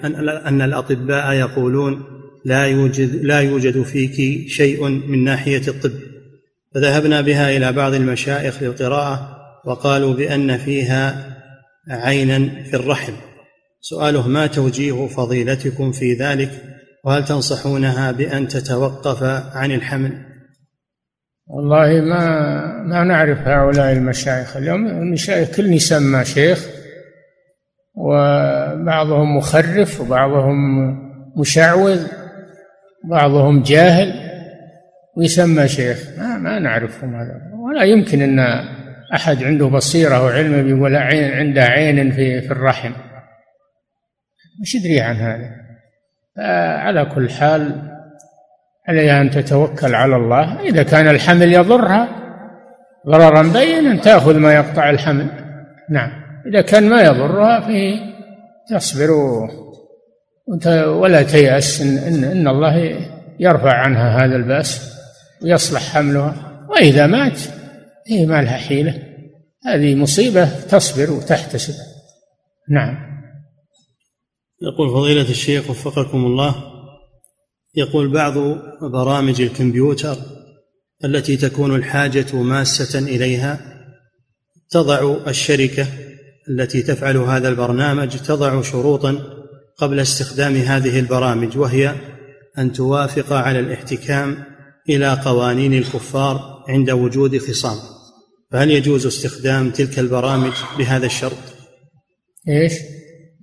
[0.47, 2.05] أن الأطباء يقولون
[2.45, 5.93] لا يوجد لا يوجد فيك شيء من ناحية الطب.
[6.75, 9.37] فذهبنا بها إلى بعض المشايخ للقراءة
[9.67, 11.37] وقالوا بأن فيها
[11.89, 13.13] عينا في الرحم.
[13.81, 16.51] سؤاله ما توجيه فضيلتكم في ذلك؟
[17.05, 19.23] وهل تنصحونها بأن تتوقف
[19.55, 20.13] عن الحمل؟
[21.47, 22.51] والله ما
[22.83, 24.57] ما نعرف هؤلاء المشايخ.
[24.57, 26.80] اليوم المشايخ كل يسمى شيخ
[27.95, 30.57] وبعضهم مخرف وبعضهم
[31.37, 32.07] مشعوذ
[33.05, 34.31] بعضهم جاهل
[35.17, 35.99] ويسمى شيخ.
[36.19, 37.41] ما, ما نعرفهم هذا.
[37.55, 38.39] ولا يمكن إن
[39.15, 42.93] أحد عنده بصيرة وعلم بيقول عين عنده عين في في الرحم.
[44.61, 45.51] إيش يدري عن هذا.
[46.79, 47.91] على كل حال
[48.89, 50.61] عليها أن تتوكل على الله.
[50.61, 52.09] إذا كان الحمل يضرها
[53.07, 55.27] ضررا بينا تأخذ ما يقطع الحمل.
[55.91, 56.20] نعم.
[56.47, 58.01] إذا كان ما يضرها فيه
[58.71, 59.11] تصبر
[60.87, 62.99] ولا تيأس إن, إن, إن الله
[63.41, 64.93] يرفع عنها هذا البأس
[65.43, 66.67] ويصلح حملها.
[66.71, 67.41] وإذا مات
[68.07, 69.03] هي ما لها حيلة.
[69.67, 71.75] هذه مصيبة تصبر وتحتسب.
[72.69, 73.11] نعم.
[74.63, 76.55] يقول فضيلة الشيخ وفقكم الله
[77.75, 78.35] يقول بعض
[78.83, 80.17] برامج الكمبيوتر
[81.05, 83.61] التي تكون الحاجة ماسة إليها
[84.71, 85.87] تضع الشركة
[86.49, 89.19] التي تفعل هذا البرنامج تضع شروطا
[89.77, 91.95] قبل استخدام هذه البرامج وهي
[92.59, 94.45] أن توافق على الاحتكام
[94.89, 97.77] إلى قوانين الكفار عند وجود خصام.
[98.53, 101.37] فهل يجوز استخدام تلك البرامج بهذا الشرط؟
[102.49, 102.73] إيش؟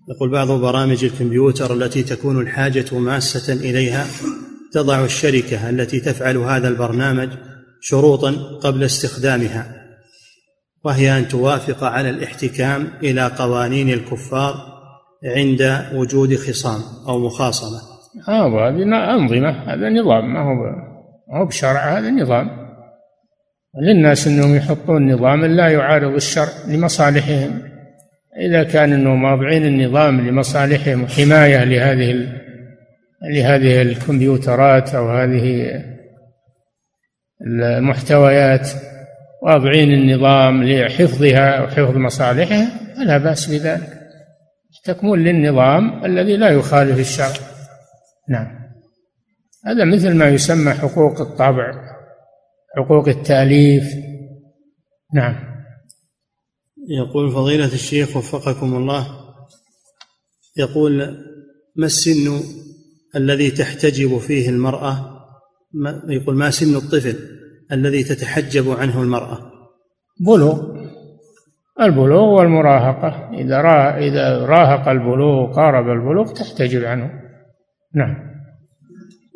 [0.09, 4.07] يقول بعض برامج الكمبيوتر التي تكون الحاجة ماسة إليها
[4.73, 7.29] تضع الشركة التي تفعل هذا البرنامج
[7.81, 8.31] شروطا
[8.63, 9.86] قبل استخدامها.
[10.87, 14.53] وهي أن توافق على الاحتكام إلى قوانين الكفار
[15.25, 17.79] عند وجود خصام أو مخاصمة.
[18.29, 18.83] آه هذه
[19.15, 19.49] أنظمة.
[19.49, 20.53] هذا نظام ما هو
[21.33, 22.49] ما هو بشرع هذا نظام.
[23.81, 27.61] للناس أنهم يحطون نظاما لا يعارض الشرع لمصالحهم.
[28.39, 32.27] إذا كان أنهم واضعين النظام لمصالحهم وحمايه لهذه
[33.33, 35.71] لهذه الكمبيوترات أو هذه
[37.41, 38.69] المحتويات
[39.43, 43.97] واضعين النظام لحفظها وحفظ مصالحها فلا بأس بذلك.
[44.83, 47.47] تكمل للنظام الذي لا يخالف الشرع.
[48.29, 48.47] نعم.
[49.65, 51.71] هذا مثل ما يسمى حقوق الطبع
[52.77, 53.83] حقوق التأليف.
[55.13, 55.35] نعم.
[56.89, 59.07] يقول فضيلة الشيخ وفقكم الله
[60.57, 61.17] يقول
[61.75, 62.41] ما السن
[63.15, 65.17] الذي تحتجب فيه المرأة؟
[66.09, 67.15] يقول ما سن الطفل؟
[67.71, 69.51] الذي تتحجب عنه المرأة.
[70.19, 70.77] بلوغ.
[71.81, 73.29] البلوغ والمراهقة.
[73.33, 77.11] إذا را إذا راهق البلوغ قارب البلوغ تحتجب عنه.
[77.95, 78.27] نعم.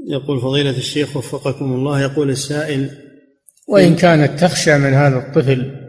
[0.09, 2.89] يقول فضيلة الشيخ وفقكم الله يقول السائل
[3.67, 5.81] وإن كانت تخشى من هذا الطفل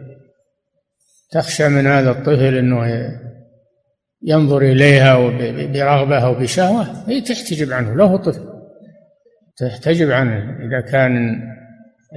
[1.31, 3.09] تخشى من هذا الطفل أنه
[4.23, 5.17] ينظر إليها
[5.67, 7.95] برغبة أو بشهوة هي تحتجب عنه.
[7.95, 8.53] له طفل.
[9.57, 10.57] تحتجب عنه.
[10.65, 11.41] إذا كان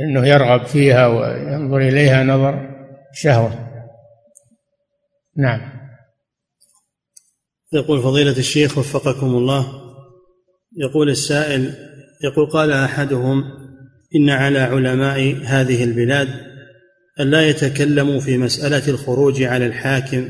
[0.00, 2.70] أنه يرغب فيها وينظر إليها نظر
[3.12, 3.66] شهوة.
[5.36, 5.76] نعم.
[7.72, 9.66] يقول فضيلة الشيخ وفقكم الله
[10.76, 11.74] يقول السائل
[12.24, 13.44] يقول قال أحدهم
[14.16, 16.28] إن على علماء هذه البلاد
[17.20, 20.28] أن لا يتكلموا في مسألة الخروج على الحاكم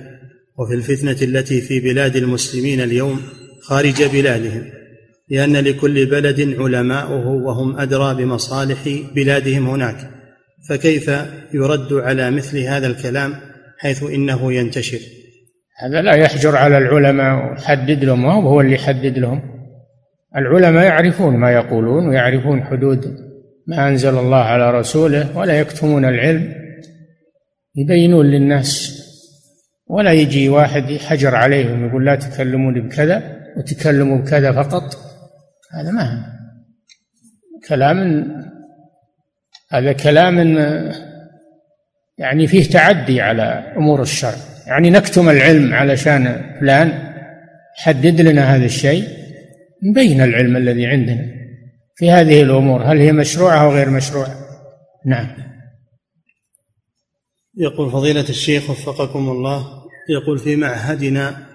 [0.59, 3.22] وفي الفتنة التي في بلاد المسلمين اليوم
[3.62, 4.72] خارج بلادهم.
[5.28, 8.78] لأن لكل بلد علماؤه وهم أدرى بمصالح
[9.15, 10.11] بلادهم هناك
[10.69, 11.11] فكيف
[11.55, 13.35] يرد على مثل هذا الكلام
[13.78, 14.98] حيث إنه ينتشر؟
[15.78, 19.43] هذا لا يحجر على العلماء ويحدد لهم وهو هو اللي يحدد لهم؟
[20.36, 23.16] العلماء يعرفون ما يقولون ويعرفون حدود
[23.66, 26.55] ما أنزل الله على رسوله ولا يكتمون العلم.
[27.77, 29.03] يبينون للناس
[29.86, 33.23] ولا يجي واحد يحجر عليهم يقول لا تكلمون بكذا
[33.57, 35.06] وتكلموا بكذا فقط.
[35.72, 36.26] هذا ما
[37.68, 38.28] كلام
[39.70, 40.38] هذا كلام
[42.18, 44.38] يعني فيه تعدي على أمور الشرع.
[44.66, 47.14] يعني نكتم العلم علشان فلان
[47.76, 49.09] حدد لنا هذا الشيء
[49.82, 51.26] نبين العلم الذي عندنا
[51.97, 52.82] في هذه الأمور.
[52.82, 54.34] هل هي مشروعة أو غير مشروعة؟
[55.06, 55.26] نعم.
[57.56, 59.66] يقول فضيلة الشيخ وفقكم الله
[60.09, 61.45] يقول في معهدنا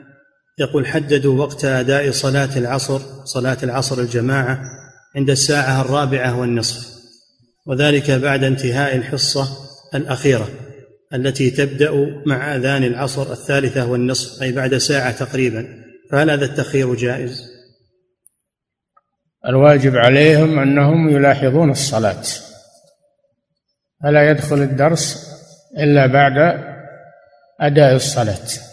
[0.60, 4.62] يقول حددوا وقت أداء صلاة العصر صلاة العصر الجماعة
[5.16, 6.92] عند الساعة الرابعة والنصف
[7.68, 9.48] وذلك بعد انتهاء الحصة
[9.96, 10.50] الأخيرة
[11.14, 15.68] التي تبدأ مع آذان العصر الثالثة والنصف أي بعد ساعة تقريبا.
[16.12, 17.52] فهل هذا التخيير جائز؟
[19.48, 22.24] الواجب عليهم أنهم يلاحظون الصلاة.
[24.04, 25.28] فلا يدخل الدرس
[25.78, 26.64] إلا بعد
[27.60, 28.71] أداء الصلاة.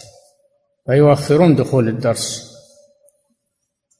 [0.89, 2.49] فيؤخرون دخول الدرس.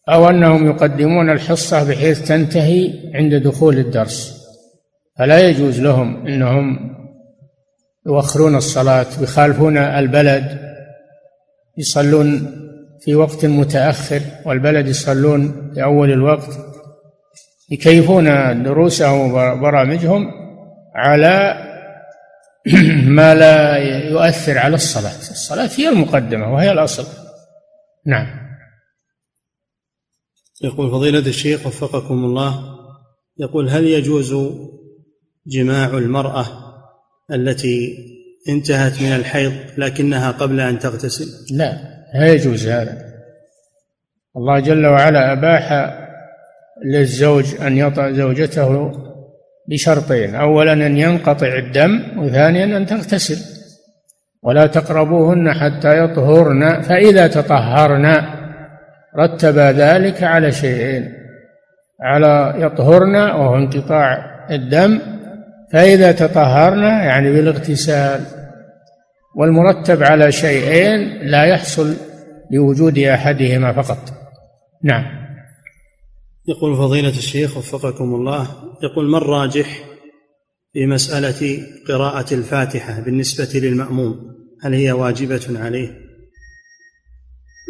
[0.10, 4.46] أو أنهم يقدمون الحصة بحيث تنتهي عند دخول الدرس.
[5.18, 6.96] فلا يجوز لهم إنهم
[8.08, 10.60] يؤخرون الصلاة ويخالفون البلد.
[11.78, 12.56] يصلون
[13.02, 16.58] في وقت متأخر والبلد يصلون في أول الوقت.
[17.72, 18.26] يكيفون
[18.64, 20.32] دروسهم وبرامجهم
[20.96, 21.69] على
[23.18, 23.78] ما لا
[24.10, 25.20] يؤثر على الصلاة.
[25.32, 27.06] الصلاة هي المقدمة وهي الأصل.
[28.06, 28.50] نعم.
[30.64, 32.80] يقول فضيلة الشيخ وفقكم الله
[33.38, 34.36] يقول هل يجوز
[35.48, 36.46] جماع المرأة
[37.32, 37.98] التي
[38.50, 41.78] انتهت من الحيض لكنها قبل أن تغتسل؟ لا
[42.16, 43.10] لا يجوز هذا.
[44.38, 45.96] الله جل وعلا أباح
[46.86, 48.92] للزوج أن يطأ زوجته
[49.70, 53.60] بشرطين أولا أن ينقطع الدم وثانيا أن تغتسل.
[54.44, 58.16] ولا تقربوهن حتى يطهرن فإذا تطهرن
[59.18, 61.14] رتب ذلك على شيئين
[62.02, 65.00] على يطهرن وهو انقطاع الدم
[65.74, 68.22] فإذا تطهرن يعني بالاغتسال.
[69.36, 71.96] والمرتب على شيئين لا يحصل
[72.52, 73.98] لوجود أحدهما فقط.
[74.84, 75.29] نعم.
[76.48, 78.48] يقول فضيلة الشيخ وفقكم الله
[78.84, 79.86] يقول ما الراجح
[80.74, 86.10] في مسألة قراءة الفاتحة بالنسبة للمأموم؟ هل هي واجبة عليه؟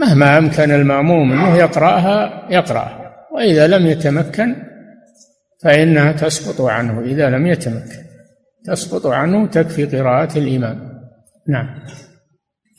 [0.02, 3.16] مهما أمكن المأموم أنه يقرأها يقرأها.
[3.36, 4.56] وإذا لم يتمكن
[5.64, 7.02] فإنها تسقط عنه.
[7.02, 8.04] إذا لم يتمكن
[8.66, 10.90] تسقط عنه تكفي قراءة الإمام.
[11.48, 11.80] نعم.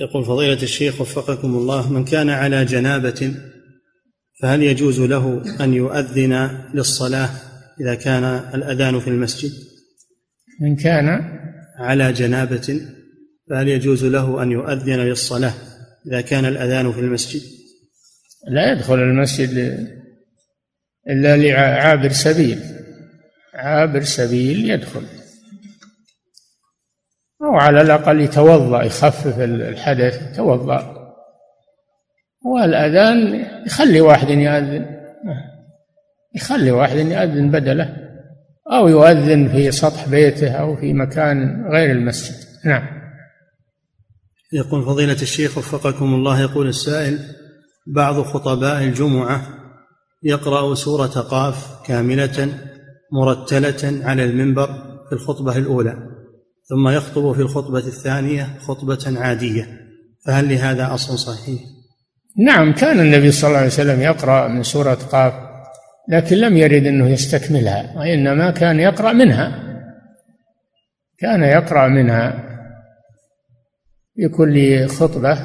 [0.00, 3.34] يقول فضيلة الشيخ وفقكم الله من كان على جنابة
[4.42, 7.30] فهل يجوز له أن يؤذن للصلاة
[7.80, 9.52] إذا كان الأذان في المسجد؟
[10.60, 11.38] من كان
[11.78, 12.80] على جنابة
[13.50, 15.54] فهل يجوز له أن يؤذن للصلاة
[16.06, 17.42] إذا كان الأذان في المسجد؟
[18.48, 19.86] لا يدخل المسجد
[21.08, 22.60] إلا لعابر سبيل.
[23.54, 25.02] عابر سبيل يدخل.
[27.42, 30.99] أو على الأقل يتوضأ يخفف الحدث يتوضأ.
[32.44, 34.86] والأذان يخلي واحد يأذن
[36.34, 37.96] يخلي واحد يأذن بدله
[38.72, 42.34] أو يؤذن في سطح بيته أو في مكان غير المسجد.
[42.64, 43.00] نعم.
[44.52, 47.18] يقول فضيلة الشيخ وفقكم الله يقول السائل
[47.86, 49.42] بعض خطباء الجمعة
[50.22, 52.48] يقرأ سورة قاف كاملة
[53.12, 54.66] مرتلة على المنبر
[55.08, 55.96] في الخطبة الأولى
[56.64, 59.80] ثم يخطب في الخطبة الثانية خطبة عادية
[60.26, 61.60] فهل لهذا أصل صحيح؟
[62.40, 65.32] نعم كان النبي صلى الله عليه وسلم يقرأ من سورة قاف
[66.08, 69.52] لكن لم يرد أنه يستكملها وإنما كان يقرأ منها.
[71.18, 72.34] كان يقرأ منها
[74.16, 75.38] في كل خطبة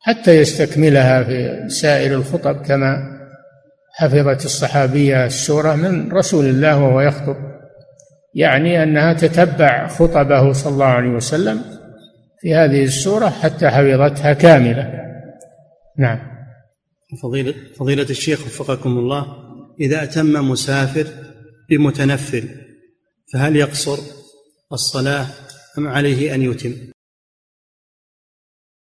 [0.00, 3.18] حتى يستكملها في سائر الخطب كما
[3.94, 7.36] حفظت الصحابية السورة من رسول الله وهو يخطب.
[8.34, 11.60] يعني أنها تتبع خطبه صلى الله عليه وسلم
[12.40, 15.07] في هذه السورة حتى حفظتها كاملة.
[15.98, 16.18] نعم.
[17.22, 19.36] فضيلة, فضيلة الشيخ وفقكم الله
[19.80, 21.06] إذا أتم مسافر
[21.70, 22.48] بمتنفل
[23.32, 23.98] فهل يقصر
[24.72, 25.26] الصلاة
[25.78, 26.74] أم عليه أن يتم؟